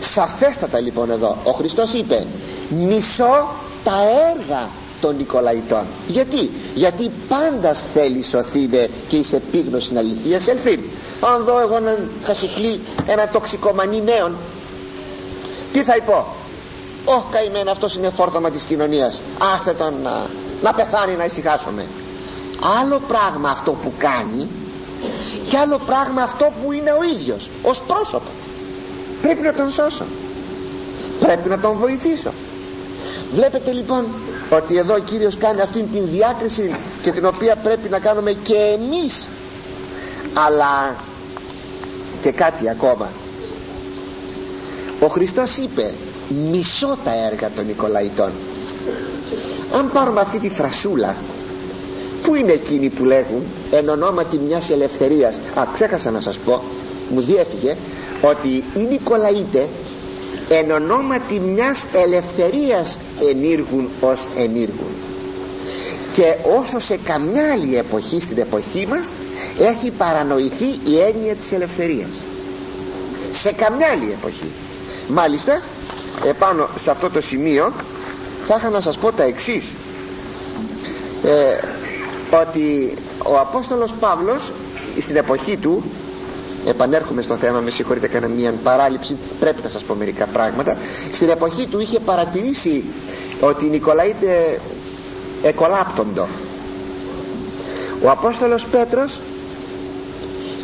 [0.00, 2.26] Σαφέστατα λοιπόν εδώ ο Χριστός είπε
[2.70, 3.48] μισώ
[3.84, 3.96] τα
[4.36, 4.68] έργα
[5.00, 5.84] των Νικολαϊτών.
[6.08, 10.78] Γιατί, γιατί πάντα θέλει σωθήνε και εις επίγνωση αληθείας ελθεί
[11.20, 14.36] αν δω εγώ έναν χασικλή ένα τοξικομανή νέον
[15.72, 16.26] τι θα υπώ
[17.04, 19.20] όχι καημένο αυτός είναι φόρτωμα της κοινωνίας.
[19.56, 20.26] Άστε τον να,
[20.62, 21.84] να πεθάνει να ησυχάσουμε
[22.80, 24.48] άλλο πράγμα αυτό που κάνει
[25.48, 28.30] και άλλο πράγμα αυτό που είναι ο ίδιος ως πρόσωπο.
[29.22, 30.04] Πρέπει να τον σώσω.
[31.20, 32.32] Πρέπει να τον βοηθήσω.
[33.34, 34.04] Βλέπετε λοιπόν
[34.50, 38.54] ότι εδώ ο Κύριος κάνει αυτήν την διάκριση και την οποία πρέπει να κάνουμε και
[38.54, 39.26] εμείς.
[40.34, 40.94] Αλλά
[42.20, 43.08] και κάτι ακόμα.
[45.00, 45.94] Ο Χριστός είπε
[46.50, 48.30] μισώ τα έργα των Νικολαϊτών
[49.78, 51.16] αν πάρουμε αυτή τη φρασούλα
[52.22, 56.62] Πού είναι εκείνοι που λέγουν εν ονόματι μιας ελευθερίας Α ξέχασα να σας πω
[57.14, 57.76] Μου διέφυγε
[58.20, 59.66] ότι οι Νικολαΐτε
[60.48, 62.98] εν ονόματι μιας ελευθερίας
[63.30, 64.94] ενήργουν ως ενήργουν.
[66.14, 69.12] Και όσο σε καμιά άλλη εποχή στην εποχή μας
[69.58, 72.20] έχει παρανοηθεί η έννοια της ελευθερίας.
[73.32, 74.50] Σε καμιά άλλη εποχή.
[75.08, 75.62] Μάλιστα
[76.24, 77.72] επάνω σε αυτό το σημείο
[78.44, 79.64] θα είχα να σας πω τα εξής.
[81.24, 81.56] Ε,
[82.38, 82.94] ότι
[83.26, 84.52] ο Απόστολος Παύλος
[85.00, 85.82] στην εποχή του
[86.66, 90.76] επανέρχομαι στο θέμα με συγχωρείτε έκανα μια παράληψη πρέπει να σας πω μερικά πράγματα
[91.12, 92.84] στην εποχή του είχε παρατηρήσει
[93.40, 94.58] ότι οι Νικολαΐτε
[95.42, 96.26] εκολάπτοντο.
[98.04, 99.20] Ο Απόστολος Πέτρος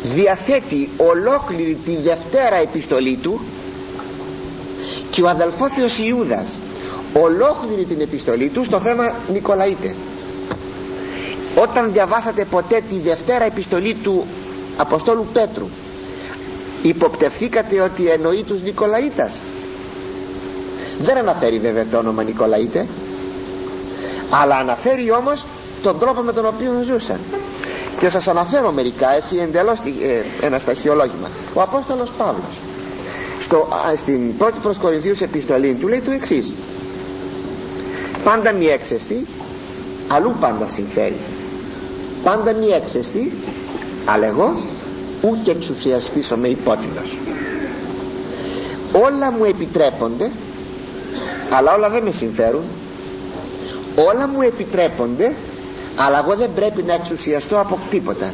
[0.03, 3.39] διαθέτει ολόκληρη τη δευτέρα επιστολή του
[5.09, 6.57] και ο αδελφόθεος Ιούδας
[7.13, 9.93] ολόκληρη την επιστολή του στο θέμα Νικολαΐτε
[11.61, 14.25] όταν διαβάσατε ποτέ τη δευτέρα επιστολή του
[14.77, 15.67] Αποστόλου Πέτρου
[16.81, 19.31] υποπτευθήκατε ότι εννοεί τους Νικολαΐτας
[21.01, 22.85] δεν αναφέρει βέβαια το όνομα Νικολαΐτε
[24.29, 25.45] αλλά αναφέρει όμως
[25.81, 27.19] τον τρόπο με τον οποίο ζούσαν.
[27.99, 32.57] Και σας αναφέρω μερικά έτσι εντελώς ε, ένα σταχυολόγημα ο Απόστολος Παύλος
[33.41, 36.53] στο, στην πρώτη προς Κορινθίους επιστολή του λέει το εξής.
[38.23, 39.25] πάντα μη έξεστη
[40.07, 41.15] αλλού πάντα συμφέρει
[42.27, 43.31] πάντα μη έξεστη
[44.05, 44.55] αλλά εγώ
[45.21, 47.17] ούτε εξουσιαστήσω με υπότιτλος.
[48.91, 50.31] Όλα μου επιτρέπονται
[51.49, 52.63] αλλά όλα δεν με συμφέρουν.
[53.95, 55.33] Όλα μου επιτρέπονται
[55.95, 58.33] αλλά εγώ δεν πρέπει να εξουσιαστώ από τίποτα.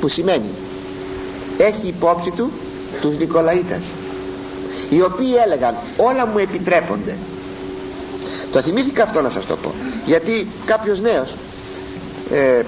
[0.00, 0.50] Που σημαίνει
[1.58, 2.50] έχει υπόψη του
[3.00, 3.82] τους Νικολαίτας
[4.90, 7.16] οι οποίοι έλεγαν όλα μου επιτρέπονται.
[8.52, 9.72] Το θυμήθηκα αυτό να σας το πω
[10.06, 11.34] γιατί κάποιος νέος
[12.32, 12.62] ε,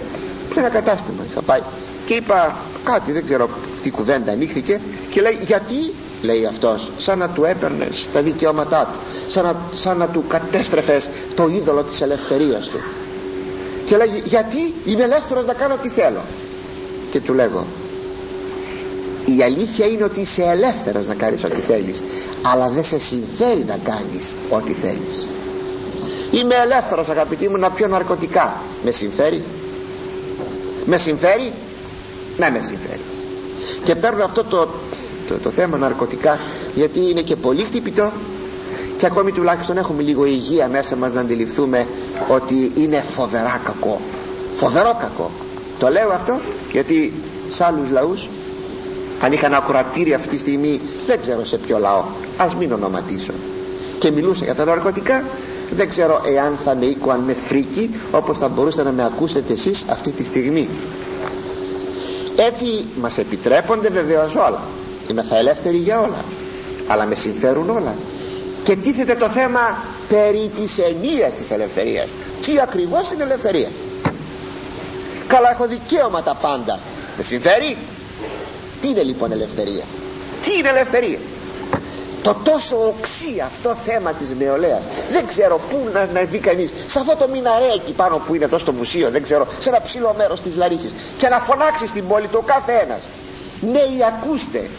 [0.56, 1.60] σε ένα κατάστημα είχα πάει.
[2.06, 3.48] Και είπα κάτι δεν ξέρω
[3.82, 4.80] τι κουβέντα ανοίχθηκε
[5.10, 5.92] και λέει γιατί
[6.22, 11.08] λέει αυτός σαν να του έπαιρνες τα δικαιώματά του σαν να, σαν να του κατέστρεφες
[11.34, 12.78] το είδωλο της ελευθερίας του
[13.86, 16.20] και λέει γιατί είμαι ελεύθερος να κάνω ό,τι θέλω
[17.10, 17.66] και του λέγω
[19.24, 22.02] η αλήθεια είναι ότι είσαι ελεύθερος να κάνεις ό,τι θέλεις
[22.42, 25.26] αλλά δεν σε συμφέρει να κάνεις ό,τι θέλεις
[26.30, 29.42] είμαι ελεύθερος αγαπητοί μου να πιω ναρκωτικά με συμφέρει
[30.86, 31.52] με συμφέρει;
[32.36, 33.00] Ναι με συμφέρει.
[33.84, 34.68] Και παίρνω αυτό το,
[35.28, 36.38] το, το θέμα ναρκωτικά
[36.74, 38.12] γιατί είναι και πολύ χτυπητό
[38.98, 41.86] και ακόμη τουλάχιστον έχουμε λίγο υγεία μέσα μας να αντιληφθούμε
[42.28, 44.00] ότι είναι φοβερά κακό.
[44.54, 45.30] Φοβερό κακό.
[45.78, 46.40] Το λέω αυτό
[46.72, 47.12] γιατί
[47.48, 48.28] σε άλλους λαούς
[49.20, 52.04] αν είχαν ακροατήρια αυτή τη στιγμή δεν ξέρω σε ποιο λαό.
[52.36, 53.32] Ας μην ονοματίσω.
[53.98, 55.24] Και μιλούσα για τα ναρκωτικά
[55.70, 59.84] δεν ξέρω εάν θα με οίκουαν με φρίκι όπως θα μπορούσατε να με ακούσετε εσείς
[59.88, 60.68] αυτή τη στιγμή.
[62.36, 64.60] Έτσι μας επιτρέπονται βεβαίως όλα.
[65.10, 66.24] Είμαι θα ελεύθεροι για όλα
[66.86, 67.94] αλλά με συμφέρουν όλα.
[68.64, 72.08] Και τίθεται το θέμα περί της ενίας της ελευθερίας.
[72.44, 73.68] Τι ακριβώς είναι ελευθερία;
[75.26, 76.80] Καλά έχω δικαίωματα πάντα.
[77.16, 77.76] Με συμφέρει;
[78.80, 79.84] Τι είναι λοιπόν ελευθερία;
[80.42, 81.18] Τι είναι ελευθερία;
[82.26, 84.82] Το τόσο οξύ αυτό θέμα της νεολαίας.
[85.10, 86.72] Δεν ξέρω πού να, να δει κανείς.
[86.86, 89.80] Σε αυτό το μιναρέ εκεί πάνω που είναι εδώ στο μουσείο δεν ξέρω σε ένα
[89.80, 90.94] ψηλό μέρος της Λαρίσης.
[91.18, 93.08] Και να φωνάξεις στην πόλη το κάθε ένας.
[93.60, 94.70] Νέοι ακούστε.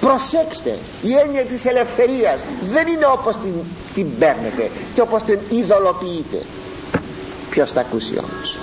[0.00, 3.52] Προσέξτε η έννοια της ελευθερίας δεν είναι όπως την,
[3.94, 6.42] την παίρνετε και όπως την ειδωλοποιείτε.
[7.50, 8.57] Ποιος θα ακούσει όμως;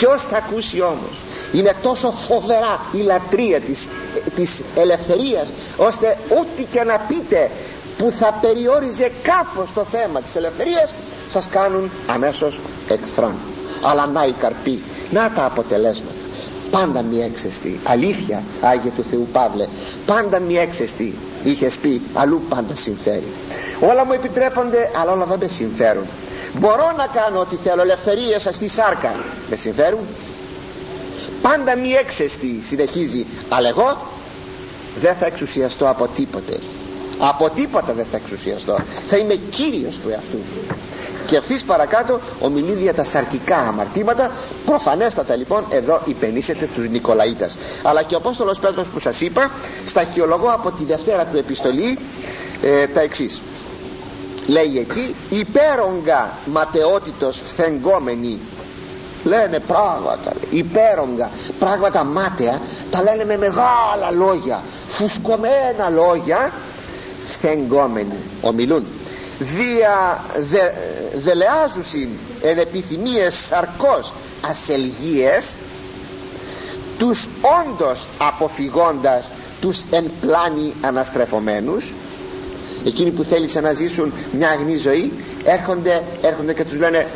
[0.00, 1.14] Ποιος θα ακούσει όμως;
[1.52, 3.86] Είναι τόσο φοβερά η λατρεία της,
[4.34, 7.50] της ελευθερίας ώστε ό,τι και να πείτε
[7.98, 10.94] που θα περιόριζε κάπως το θέμα της ελευθερίας
[11.28, 13.34] σας κάνουν αμέσως εχθρόν
[13.82, 16.14] αλλά να η καρπή να τα αποτελέσματα.
[16.70, 17.80] Πάντα μη έξεστη.
[17.84, 19.66] Αλήθεια Άγιε του Θεού Παύλε
[20.06, 21.14] πάντα μη έξεστη.
[21.44, 23.32] Είχες πει αλλού πάντα συμφέρει.
[23.80, 26.06] Όλα μου επιτρέπονται αλλά όλα δεν με συμφέρουν
[26.58, 29.14] μπορώ να κάνω ό,τι θέλω ελευθερία σας στη σάρκα.
[29.50, 30.06] Με συμφέρουν.
[31.42, 33.26] Πάντα μη έξεστη συνεχίζει.
[33.48, 33.96] Αλλά εγώ
[35.00, 36.60] δεν θα εξουσιαστώ από τίποτε.
[37.18, 38.76] Από τίποτα δεν θα εξουσιαστώ.
[39.06, 40.38] Θα είμαι κύριος του εαυτού
[41.30, 44.30] και ευθύς παρακάτω ομιλεί για τα σαρκικά αμαρτήματα
[44.66, 49.50] προφανέστατα λοιπόν εδώ υπενήσεται τους Νικολαίτας αλλά και ο Απόστολος Πέτρος που σας είπα
[49.86, 51.98] σταχυολογώ από τη δευτέρα του επιστολή
[52.62, 53.40] ε, τα εξής
[54.46, 58.38] λέει εκεί υπέρογκα ματαιότητος φθενγκόμενοι
[59.24, 62.60] λένε πράγματα υπέρογκα πράγματα μάταια
[62.90, 66.52] τα λένε με μεγάλα λόγια φουσκωμένα λόγια
[67.24, 68.84] φθενγκόμενοι ομιλούν.
[69.38, 70.58] Δια δε,
[71.14, 72.08] δελεάζουσιν
[72.42, 74.12] εν επιθυμίες σαρκός
[74.50, 75.44] ασελγίες
[76.98, 77.28] τους
[77.62, 81.92] όντως αποφυγώντας τους εν πλάνη αναστρεφομένους
[82.84, 85.12] εκείνοι που θέλησαν να ζήσουν μια αγνή ζωή
[85.44, 87.06] έρχονται, έρχονται και τους λένε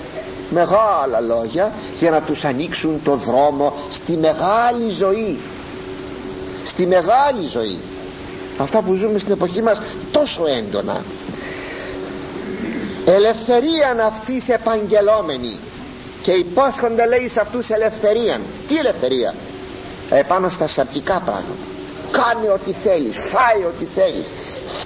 [0.50, 5.38] μεγάλα λόγια για να τους ανοίξουν το δρόμο στη μεγάλη ζωή
[6.64, 7.78] στη μεγάλη ζωή.
[8.58, 9.80] Αυτά που ζούμε στην εποχή μας
[10.12, 11.02] τόσο έντονα.
[13.06, 15.56] Ελευθερίαν αυτής επαγγελόμενη.
[16.22, 18.40] Και υπόσχονται λέει σε αυτούς ελευθερίαν.
[18.68, 19.34] Τι ελευθερία;
[20.10, 21.73] Επάνω στα σαρκικά πράγματα
[22.18, 24.30] κάνε ό,τι θέλεις φάει ό,τι θέλεις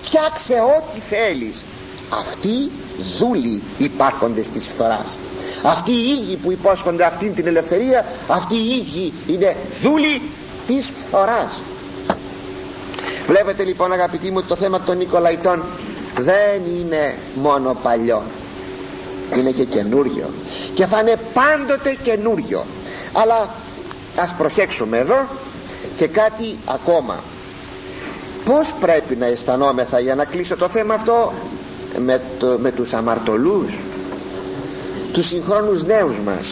[0.08, 1.64] φτιάξε ό,τι θέλεις.
[2.10, 2.70] Αυτοί
[3.18, 5.18] δούλοι υπάρχονται στις φθοράς.
[5.62, 10.22] Αυτοί οι ίδιοι που υπόσχονται αυτήν την ελευθερία αυτοί οι ίδιοι είναι δούλοι
[10.66, 11.62] της φθοράς.
[13.26, 15.62] Βλέπετε λοιπόν αγαπητοί μου το θέμα των Νικολαϊτών
[16.18, 18.22] δεν είναι μόνο παλιό.
[19.38, 20.30] Είναι και καινούριο.
[20.74, 22.64] Και θα είναι πάντοτε καινούριο.
[23.12, 23.48] Αλλά
[24.16, 25.26] ας προσέξουμε εδώ
[25.98, 27.20] και κάτι ακόμα.
[28.44, 31.32] Πως πρέπει να αισθανόμεθα για να κλείσω το θέμα αυτό
[31.98, 33.72] με, το, με τους αμαρτωλούς
[35.12, 36.46] τους συγχρόνους νέους μας.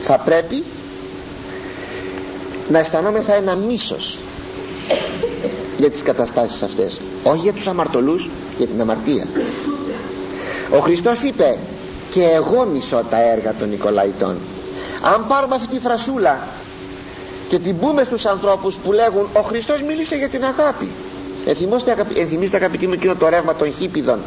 [0.00, 0.64] Θα πρέπει
[2.70, 4.18] να αισθανόμεθα ένα μίσος
[5.76, 7.00] για τις καταστάσεις αυτές.
[7.22, 9.26] Όχι για τους αμαρτωλούς για την αμαρτία.
[10.70, 11.58] Ο Χριστός είπε
[12.10, 14.36] και εγώ μισώ τα έργα των Νικολαϊτών.
[15.14, 16.46] Αν πάρουμε αυτή τη φρασούλα
[17.48, 20.88] και την πούμε στους ανθρώπους που λέγουν ο Χριστός μίλησε για την αγάπη
[22.16, 24.18] ενθυμίστε αγαπητοί μου εκείνο το ρεύμα των χίπιδων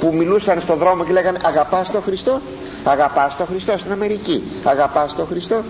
[0.00, 2.40] που μιλούσαν στον δρόμο και λέγανε αγαπάς τον Χριστό
[2.84, 5.62] αγαπάς τον Χριστό στην Αμερική αγαπάς τον Χριστό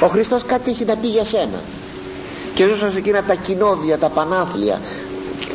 [0.00, 1.60] ο Χριστός κάτι έχει να πει για σένα.
[2.54, 4.80] Και ζούσαν σε εκείνα τα κοινόβια τα πανάθλια.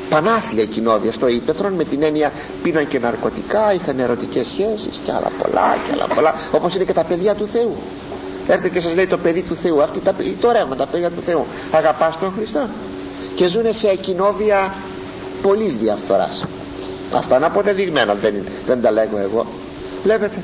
[0.09, 2.31] Πανάθλια κοινόβια στο ύπεθρον με την έννοια
[2.63, 6.93] πίναν και ναρκωτικά είχαν ερωτικές σχέσεις και άλλα πολλά και άλλα πολλά όπως είναι και
[6.93, 7.75] τα παιδιά του Θεού
[8.47, 9.81] έρθει και σας λέει το παιδί του Θεού.
[9.81, 11.45] Αυτή τα, το ρεύμα τα παιδιά του Θεού.
[11.71, 12.67] Αγαπάς τον Χριστό.
[13.35, 14.73] Και ζουν σε κοινόβια
[15.41, 16.41] πολλής διαφθοράς.
[17.13, 18.13] Αυτά είναι αποδεδειγμένα.
[18.13, 18.33] Δεν,
[18.65, 19.45] δεν τα λέγω εγώ.
[20.03, 20.41] Βλέπετε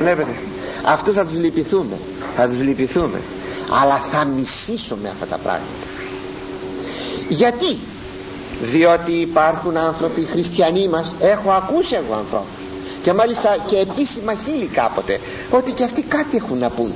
[0.00, 0.34] βλέπετε.
[0.84, 1.98] Αυτούς θα τους λυπηθούμε.
[2.36, 3.20] Θα τους λυπηθούμε.
[3.82, 5.86] Αλλά θα μισήσουμε αυτά τα πράγματα.
[7.28, 7.78] Γιατί;
[8.62, 11.14] Διότι υπάρχουν άνθρωποι χριστιανοί μας.
[11.20, 12.48] Έχω ακούσει εγώ ανθρώπους.
[13.02, 15.20] Και μάλιστα και επίσημα χείλη κάποτε.
[15.50, 16.94] Ότι και αυτοί κάτι έχουν να πούν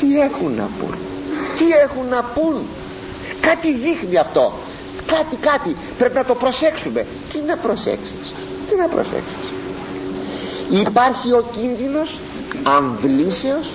[0.00, 0.94] τι έχουν να πούν
[1.58, 2.66] τι έχουν να πούν
[3.40, 4.52] κάτι δείχνει αυτό.
[5.06, 5.76] Κάτι κάτι.
[5.98, 7.06] Πρέπει να το προσέξουμε.
[7.32, 8.34] Τι να προσέξεις;
[8.68, 9.36] Τι να προσέξεις;
[10.70, 12.18] Υπάρχει ο κίνδυνος
[12.62, 13.70] αμβλήσεως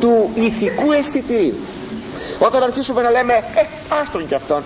[0.00, 1.54] του ηθικού αισθητηρίου.
[2.38, 3.66] Όταν αρχίσουμε να λέμε ε
[4.02, 4.62] άστον κι αυτόν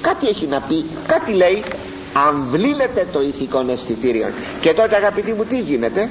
[0.00, 1.62] κάτι έχει να πει κάτι λέει
[2.28, 4.30] αμβλύνεται το ηθικό αισθητήριο
[4.60, 6.08] και τότε αγαπητοί μου τι γίνεται;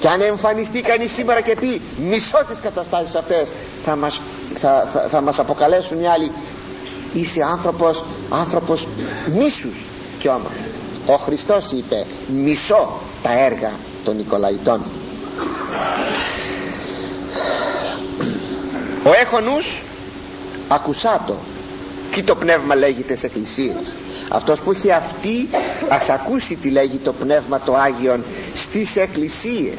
[0.00, 3.50] Και αν εμφανιστεί κανείς σήμερα και πει μισό τις καταστάσεις αυτές
[3.82, 4.20] θα μας,
[4.54, 6.30] θα, θα, θα μας αποκαλέσουν οι άλλοι
[7.12, 8.86] είσαι άνθρωπος άνθρωπος
[9.32, 9.84] μίσους
[10.18, 10.52] και όμως
[11.06, 12.88] ο Χριστός είπε μισό
[13.22, 13.70] τα έργα
[14.04, 14.82] των Νικολαϊτών
[19.04, 19.82] ο έχονους
[20.68, 21.36] ακουσάτο
[22.14, 23.96] τι το πνεύμα λέγεται σε εκκλησίες;
[24.28, 25.48] Αυτός που έχει αυτή
[25.88, 29.76] ας ακούσει τι λέγει το πνεύμα το Άγιον στις εκκλησίες.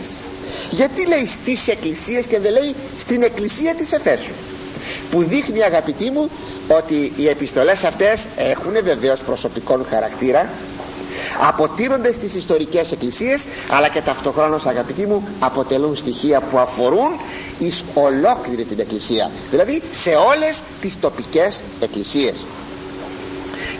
[0.72, 4.32] Γιατί λέει στις εκκλησίες και δεν λέει στην εκκλησία της Εφέσου;
[5.12, 6.30] Που δείχνει αγαπητοί μου
[6.68, 10.50] ότι οι επιστολές αυτές έχουν βεβαίως προσωπικών χαρακτήρα
[11.40, 17.10] αποτείνονται στις ιστορικές εκκλησίες αλλά και ταυτοχρόνως αγαπητοί μου αποτελούν στοιχεία που αφορούν
[17.60, 19.32] εις ολόκληρη την εκκλησία.
[19.50, 22.46] Δηλαδή σε όλες τις τοπικές εκκλησίες.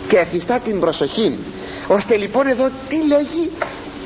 [0.08, 1.38] Και εφιστά την προσοχή.
[1.88, 3.50] Ώστε λοιπόν εδώ τι λέγει;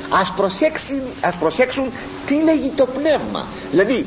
[0.09, 1.85] Ας προσέξουν, ας προσέξουν
[2.25, 3.47] τι λέγει το πνεύμα.
[3.71, 4.05] Δηλαδή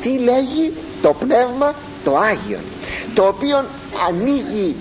[0.00, 0.72] τι λέγει
[1.02, 1.74] το πνεύμα
[2.04, 2.60] το Άγιον
[3.14, 3.64] το οποίο
[4.08, 4.76] ανοίγει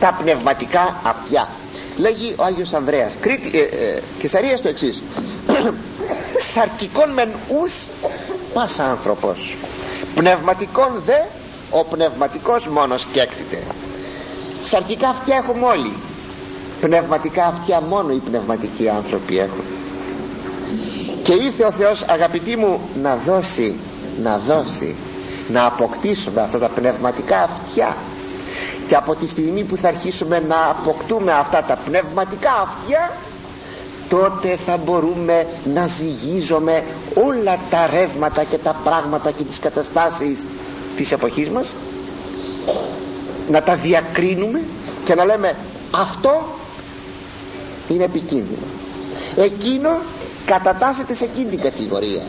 [0.00, 1.48] τα πνευματικά αυτιά
[2.00, 3.16] λέγει ο Άγιος Ανδρέας.
[3.20, 5.02] Κρήτη, ε, ε, Κεσαρίας το εξής.
[6.54, 7.28] Σαρκικών μεν
[7.62, 7.72] ους
[8.54, 9.56] πας άνθρωπος.
[10.14, 11.18] Πνευματικών δε
[11.70, 13.58] ο πνευματικός μόνος κέκτηται
[14.70, 15.92] σαρκικά αυτιά έχουμε όλοι.
[16.80, 19.64] Πνευματικά αυτιά μόνο οι πνευματικοί άνθρωποι έχουν.
[21.22, 23.76] Και ήρθε ο Θεός αγαπητοί μου να δώσει
[24.22, 24.96] να δώσει
[25.48, 27.96] να αποκτήσουμε αυτά τα πνευματικά αυτιά
[28.90, 33.10] και από τη στιγμή που θα αρχίσουμε να αποκτούμε αυτά τα πνευματικά αυτιά
[34.08, 36.84] τότε θα μπορούμε να ζυγίζουμε
[37.14, 40.44] όλα τα ρεύματα και τα πράγματα και τις καταστάσεις
[40.96, 41.66] της εποχής μας
[43.50, 44.60] να τα διακρίνουμε
[45.04, 45.56] και να λέμε
[45.90, 46.44] αυτό
[47.88, 48.66] είναι επικίνδυνο.
[49.36, 50.00] Εκείνο
[50.46, 52.22] κατατάσσεται σε εκείνη την κατηγορία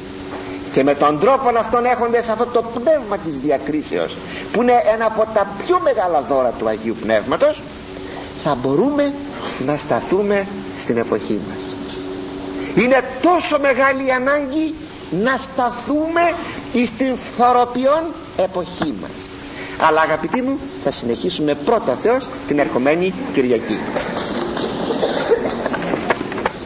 [0.72, 4.16] και με τον τρόπο αυτόν έχοντας αυτό το πνεύμα της διακρίσεως
[4.52, 7.62] που είναι ένα από τα πιο μεγάλα δώρα του Αγίου Πνεύματος
[8.44, 9.14] θα μπορούμε
[9.66, 10.48] να σταθούμε
[10.78, 11.76] στην εποχή μας.
[12.84, 14.74] Είναι τόσο μεγάλη η ανάγκη
[15.12, 16.22] να σταθούμε
[16.86, 18.04] στην θωροποιών
[18.38, 19.30] εποχή μας.
[19.88, 23.78] Αλλά αγαπητοί μου θα συνεχίσουμε πρώτα Θεός την ερχομένη Κυριακή